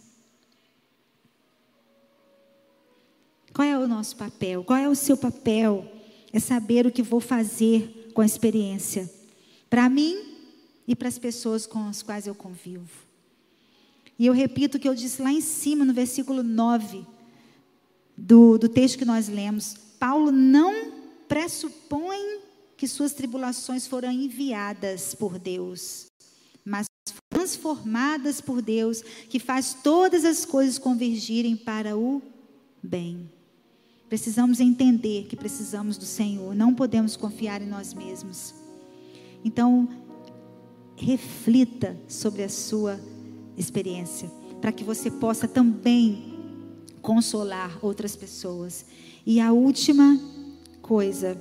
[3.53, 4.65] Qual é o nosso papel?
[4.65, 5.89] Qual é o seu papel?
[6.33, 9.09] É saber o que vou fazer com a experiência.
[9.69, 10.36] Para mim,
[10.87, 12.89] e para as pessoas com as quais eu convivo.
[14.17, 17.05] E eu repito o que eu disse lá em cima, no versículo 9
[18.15, 19.75] do, do texto que nós lemos.
[19.99, 20.91] Paulo não
[21.27, 22.39] pressupõe
[22.75, 26.07] que suas tribulações foram enviadas por Deus,
[26.63, 26.87] mas
[27.29, 32.21] transformadas por Deus, que faz todas as coisas convergirem para o
[32.81, 33.29] bem.
[34.09, 38.53] Precisamos entender que precisamos do Senhor, não podemos confiar em nós mesmos.
[39.43, 39.87] Então,
[40.97, 42.99] reflita sobre a sua
[43.55, 44.29] experiência,
[44.59, 46.33] para que você possa também
[47.01, 48.85] consolar outras pessoas.
[49.25, 50.19] E a última
[50.81, 51.39] coisa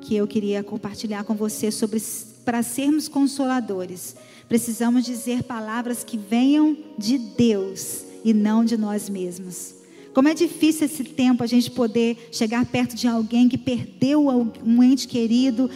[0.00, 2.00] que eu queria compartilhar com você sobre
[2.44, 4.16] para sermos consoladores,
[4.48, 9.74] precisamos dizer palavras que venham de Deus e não de nós mesmos.
[10.12, 14.28] Como é difícil esse tempo a gente poder chegar perto de alguém que perdeu
[14.64, 15.70] um ente querido,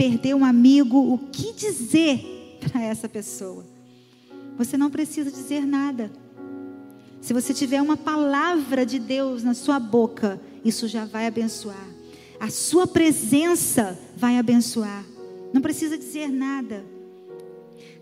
[0.00, 3.66] perder um amigo, o que dizer para essa pessoa?
[4.56, 6.10] Você não precisa dizer nada.
[7.20, 11.86] Se você tiver uma palavra de Deus na sua boca, isso já vai abençoar.
[12.40, 15.04] A sua presença vai abençoar.
[15.52, 16.82] Não precisa dizer nada.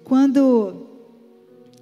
[0.05, 0.87] Quando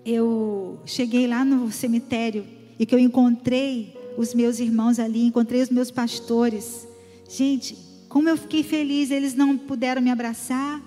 [0.03, 2.47] eu cheguei lá no cemitério
[2.79, 6.89] e que eu encontrei os meus irmãos ali, encontrei os meus pastores.
[7.29, 7.77] Gente,
[8.17, 10.81] como eu fiquei feliz, eles não puderam me abraçar,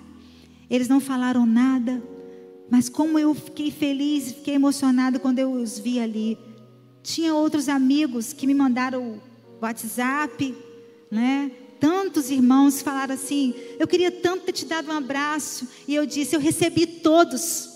[0.68, 2.02] eles não falaram nada,
[2.68, 6.36] mas como eu fiquei feliz, fiquei emocionada quando eu os vi ali.
[7.04, 9.22] Tinha outros amigos que me mandaram
[9.62, 10.52] WhatsApp,
[11.08, 11.52] né?
[11.78, 15.68] Tantos irmãos falaram assim: eu queria tanto ter te dado um abraço.
[15.86, 17.68] E eu disse: eu recebi todos.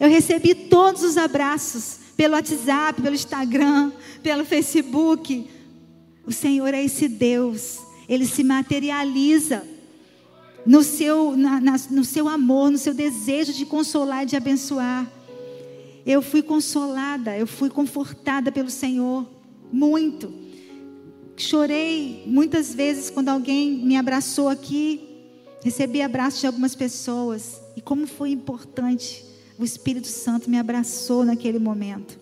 [0.00, 5.48] Eu recebi todos os abraços pelo WhatsApp, pelo Instagram, pelo Facebook.
[6.26, 9.62] O Senhor é esse Deus ele se materializa
[10.66, 15.08] no seu, na, na, no seu amor, no seu desejo de consolar e de abençoar.
[16.04, 19.24] Eu fui consolada, eu fui confortada pelo Senhor,
[19.72, 20.34] muito.
[21.36, 25.08] Chorei muitas vezes quando alguém me abraçou aqui,
[25.62, 29.24] recebi abraços de algumas pessoas, e como foi importante,
[29.56, 32.18] o Espírito Santo me abraçou naquele momento.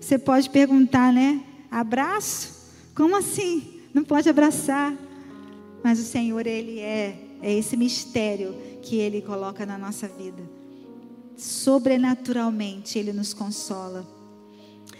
[0.00, 1.44] Você pode perguntar, né?
[1.70, 2.70] Abraço?
[2.94, 3.82] Como assim?
[3.92, 4.96] Não pode abraçar?
[5.82, 10.42] Mas o Senhor, Ele é, é esse mistério que Ele coloca na nossa vida.
[11.36, 14.06] Sobrenaturalmente, Ele nos consola.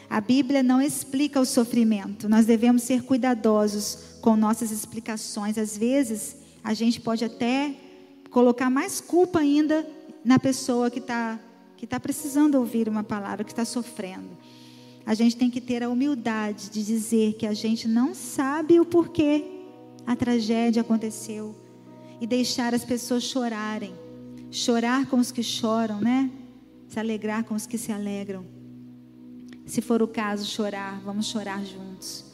[0.08, 5.56] A Bíblia não explica o sofrimento, nós devemos ser cuidadosos com nossas explicações.
[5.56, 7.74] Às vezes, a gente pode até
[8.30, 9.86] colocar mais culpa ainda
[10.24, 11.38] na pessoa que está
[11.76, 14.36] que tá precisando ouvir uma palavra, que está sofrendo.
[15.06, 18.84] A gente tem que ter a humildade de dizer que a gente não sabe o
[18.84, 19.59] porquê
[20.06, 21.54] a tragédia aconteceu
[22.20, 23.94] e deixar as pessoas chorarem.
[24.50, 26.30] Chorar com os que choram, né?
[26.88, 28.44] Se alegrar com os que se alegram.
[29.64, 32.24] Se for o caso, chorar, vamos chorar juntos.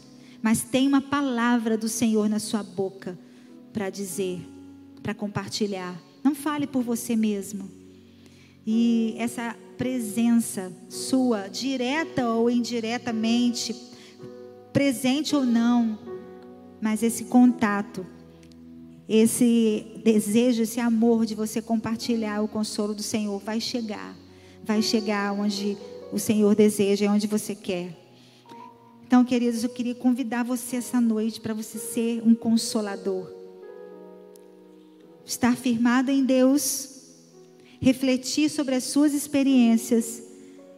[0.41, 3.19] Mas tem uma palavra do Senhor na sua boca
[3.73, 4.41] para dizer,
[5.03, 5.95] para compartilhar.
[6.25, 7.71] Não fale por você mesmo.
[8.67, 13.77] E essa presença sua, direta ou indiretamente,
[14.73, 15.99] presente ou não,
[16.81, 18.07] mas esse contato,
[19.09, 24.17] esse desejo, esse amor de você compartilhar o consolo do Senhor vai chegar,
[24.65, 25.77] vai chegar onde
[26.13, 27.97] o Senhor deseja, onde você quer.
[29.07, 33.31] Então, queridos, eu queria convidar você essa noite para você ser um consolador.
[35.25, 36.97] Estar firmado em Deus,
[37.81, 40.23] refletir sobre as suas experiências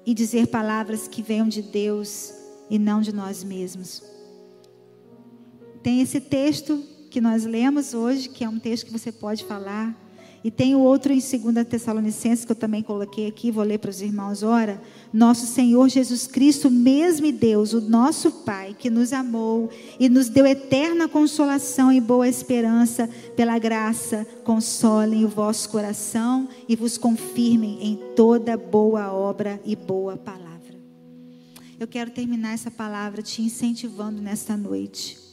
[0.05, 2.33] e dizer palavras que venham de Deus
[2.69, 4.03] e não de nós mesmos.
[5.89, 9.97] Tem esse texto que nós lemos hoje, que é um texto que você pode falar.
[10.45, 13.89] E tem o outro em 2 Tessalonicenses, que eu também coloquei aqui, vou ler para
[13.89, 14.83] os irmãos, ora.
[15.11, 20.47] Nosso Senhor Jesus Cristo, mesmo Deus, o nosso Pai, que nos amou e nos deu
[20.47, 27.99] eterna consolação e boa esperança, pela graça, consolem o vosso coração e vos confirmem em
[28.15, 30.77] toda boa obra e boa palavra.
[31.81, 35.28] Eu quero terminar essa palavra te incentivando nesta noite.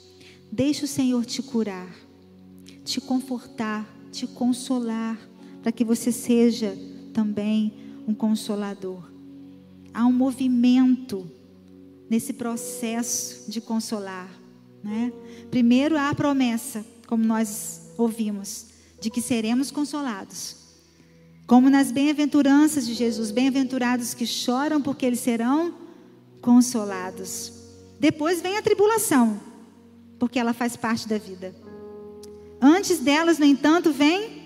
[0.52, 1.94] Deixe o Senhor te curar,
[2.84, 5.20] te confortar, te consolar,
[5.62, 6.78] para que você seja
[7.14, 7.74] também
[8.08, 9.10] um consolador.
[9.94, 11.30] Há um movimento
[12.10, 14.30] nesse processo de consolar.
[14.84, 15.12] Né?
[15.50, 18.68] Primeiro há a promessa, como nós ouvimos,
[19.00, 20.58] de que seremos consolados.
[21.48, 25.74] Como nas bem-aventuranças de Jesus, bem-aventurados que choram, porque eles serão
[26.42, 27.54] consolados.
[28.00, 29.40] Depois vem a tribulação,
[30.20, 31.56] porque ela faz parte da vida.
[32.62, 34.44] Antes delas, no entanto, vem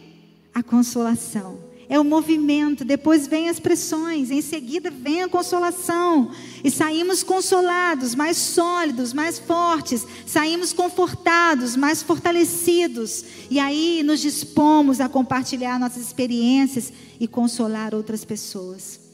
[0.54, 1.70] a consolação.
[1.88, 6.30] É o movimento, depois vem as pressões, em seguida vem a consolação.
[6.64, 13.26] E saímos consolados, mais sólidos, mais fortes, saímos confortados, mais fortalecidos.
[13.50, 19.09] E aí nos dispomos a compartilhar nossas experiências e consolar outras pessoas.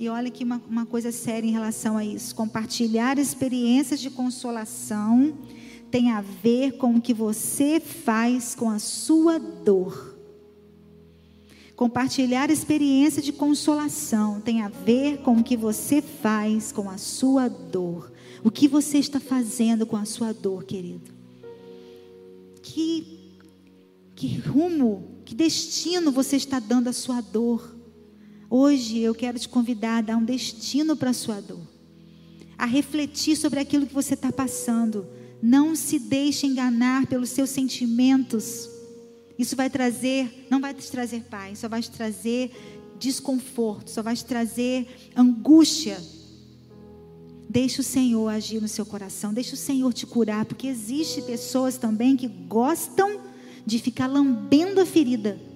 [0.00, 5.36] E olha aqui uma, uma coisa séria em relação a isso: compartilhar experiências de consolação
[5.90, 10.18] tem a ver com o que você faz com a sua dor.
[11.76, 17.48] Compartilhar experiência de consolação tem a ver com o que você faz com a sua
[17.48, 18.10] dor.
[18.42, 21.10] O que você está fazendo com a sua dor, querido?
[22.62, 23.34] Que,
[24.14, 27.79] que rumo, que destino você está dando à sua dor?
[28.52, 31.60] Hoje eu quero te convidar a dar um destino para a sua dor,
[32.58, 35.06] a refletir sobre aquilo que você está passando.
[35.40, 38.68] Não se deixe enganar pelos seus sentimentos.
[39.38, 42.50] Isso vai trazer, não vai te trazer paz, só vai te trazer
[42.98, 46.02] desconforto, só vai te trazer angústia.
[47.48, 51.78] Deixe o Senhor agir no seu coração, deixe o Senhor te curar, porque existe pessoas
[51.78, 53.20] também que gostam
[53.64, 55.49] de ficar lambendo a ferida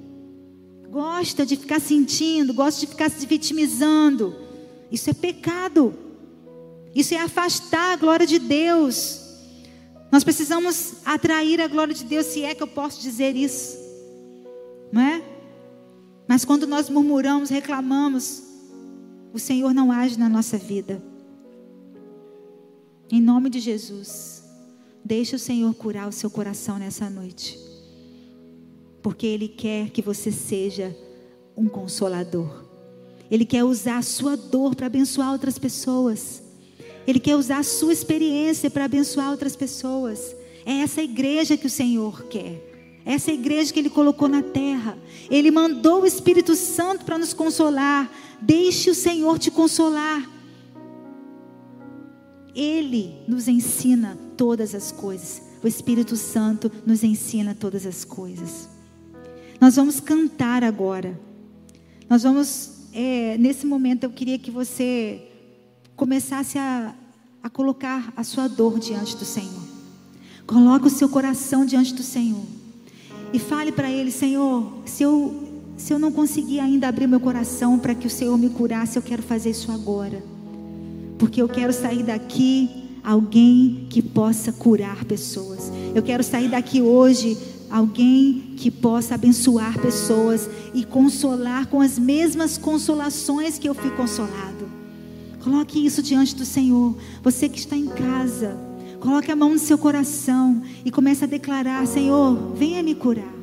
[0.95, 4.33] gosta de ficar sentindo, gosta de ficar se vitimizando.
[4.93, 5.93] Isso é pecado.
[6.95, 9.21] Isso é afastar a glória de Deus.
[10.13, 13.77] Nós precisamos atrair a glória de Deus, se é que eu posso dizer isso.
[14.93, 15.21] Não é?
[16.29, 18.45] Mas quando nós murmuramos, reclamamos,
[19.33, 21.03] o Senhor não age na nossa vida.
[23.11, 24.45] Em nome de Jesus,
[25.05, 27.64] deixe o Senhor curar o seu coração nessa noite
[29.05, 30.97] porque Ele quer que você seja
[31.55, 32.65] um consolador.
[33.31, 36.43] Ele quer usar a sua dor para abençoar outras pessoas.
[37.07, 40.35] Ele quer usar a sua experiência para abençoar outras pessoas.
[40.65, 43.03] É essa igreja que o Senhor quer.
[43.05, 44.97] É essa igreja que Ele colocou na terra.
[45.31, 48.11] Ele mandou o Espírito Santo para nos consolar.
[48.41, 50.27] Deixe o Senhor te consolar.
[52.55, 55.43] Ele nos ensina todas as coisas.
[55.63, 58.73] O Espírito Santo nos ensina todas as coisas.
[59.61, 61.19] Nós vamos cantar agora.
[62.09, 65.23] Nós vamos, é, nesse momento, eu queria que você
[65.97, 66.95] começasse a,
[67.43, 69.63] a colocar a sua dor diante do Senhor.
[70.47, 72.45] Coloque o seu coração diante do Senhor.
[73.33, 75.35] E fale para Ele: Senhor, se eu,
[75.77, 79.03] se eu não conseguir ainda abrir meu coração para que o Senhor me curasse, eu
[79.03, 80.23] quero fazer isso agora.
[81.19, 85.71] Porque eu quero sair daqui alguém que possa curar pessoas.
[85.95, 87.37] Eu quero sair daqui hoje
[87.75, 94.71] alguém que possa abençoar pessoas e consolar com as mesmas consolações que eu fui consolado.
[95.43, 96.97] Coloque isso diante do Senhor.
[97.21, 98.57] Você que está em casa,
[99.01, 103.35] coloque a mão no seu coração e comece a declarar: Senhor, venha me curar.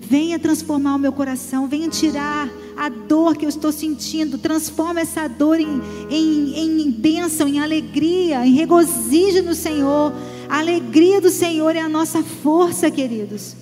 [0.00, 5.28] Venha transformar o meu coração, venha tirar a dor que eu estou sentindo, transforma essa
[5.28, 5.80] dor em,
[6.10, 10.12] em, em bênção, em alegria, em regozijo no Senhor.
[10.48, 13.56] A alegria do Senhor é a nossa força, queridos.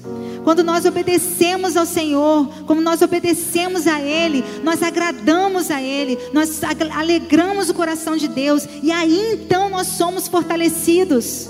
[0.44, 6.60] Quando nós obedecemos ao Senhor, como nós obedecemos a Ele, nós agradamos a Ele, nós
[6.94, 11.48] alegramos o coração de Deus, e aí então nós somos fortalecidos.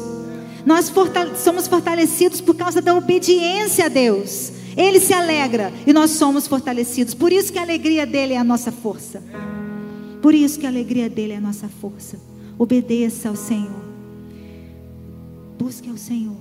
[0.65, 4.53] Nós fortale somos fortalecidos por causa da obediência a Deus.
[4.77, 7.15] Ele se alegra e nós somos fortalecidos.
[7.15, 9.23] Por isso que a alegria dele é a nossa força.
[10.21, 12.19] Por isso que a alegria dele é a nossa força.
[12.59, 13.92] Obedeça ao Senhor.
[15.63, 16.39] Busque ao Senhor.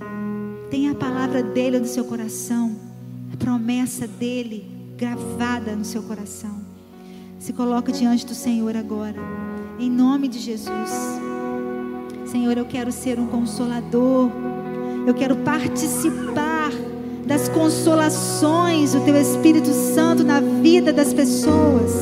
[0.68, 2.74] Tenha a palavra dele no seu coração.
[3.32, 4.66] A promessa dele
[4.96, 6.60] gravada no seu coração.
[7.38, 9.14] Se coloca diante do Senhor agora.
[9.78, 10.90] Em nome de Jesus.
[12.26, 14.28] Senhor, eu quero ser um consolador.
[15.06, 16.72] Eu quero participar
[17.24, 21.92] das consolações do Teu Espírito Santo na vida das pessoas.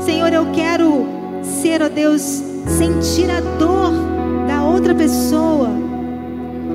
[0.00, 1.04] Senhor, eu quero
[1.42, 2.22] ser, ó Deus,
[2.78, 3.90] sentir a dor
[4.46, 5.87] da outra pessoa.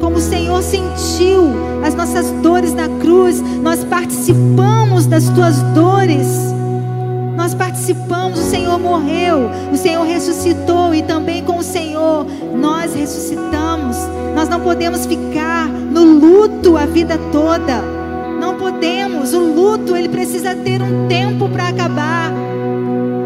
[0.04, 6.28] Como o Senhor sentiu as nossas dores na cruz, nós participamos das tuas dores.
[7.38, 13.96] Nós participamos, o Senhor morreu, o Senhor ressuscitou e também com o Senhor nós ressuscitamos.
[14.36, 17.82] Nós não podemos ficar no luto a vida toda.
[18.42, 19.34] Não podemos.
[19.34, 22.30] O luto, ele precisa ter um tempo para acabar.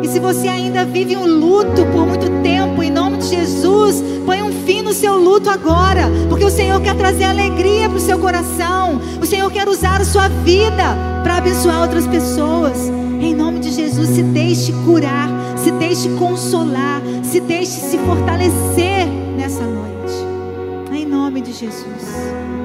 [0.02, 4.42] E se você ainda vive um luto por muito tempo, em nome de Jesus, põe
[4.42, 8.20] um fim no seu luto agora, porque o Senhor quer trazer alegria para o seu
[8.20, 9.02] coração.
[9.22, 12.90] O Senhor quer usar a sua vida para abençoar outras pessoas.
[13.20, 19.64] Em nome de Jesus, se deixe curar, se deixe consolar, se deixe se fortalecer nessa
[19.64, 20.14] noite.
[20.94, 22.58] Em nome de Jesus.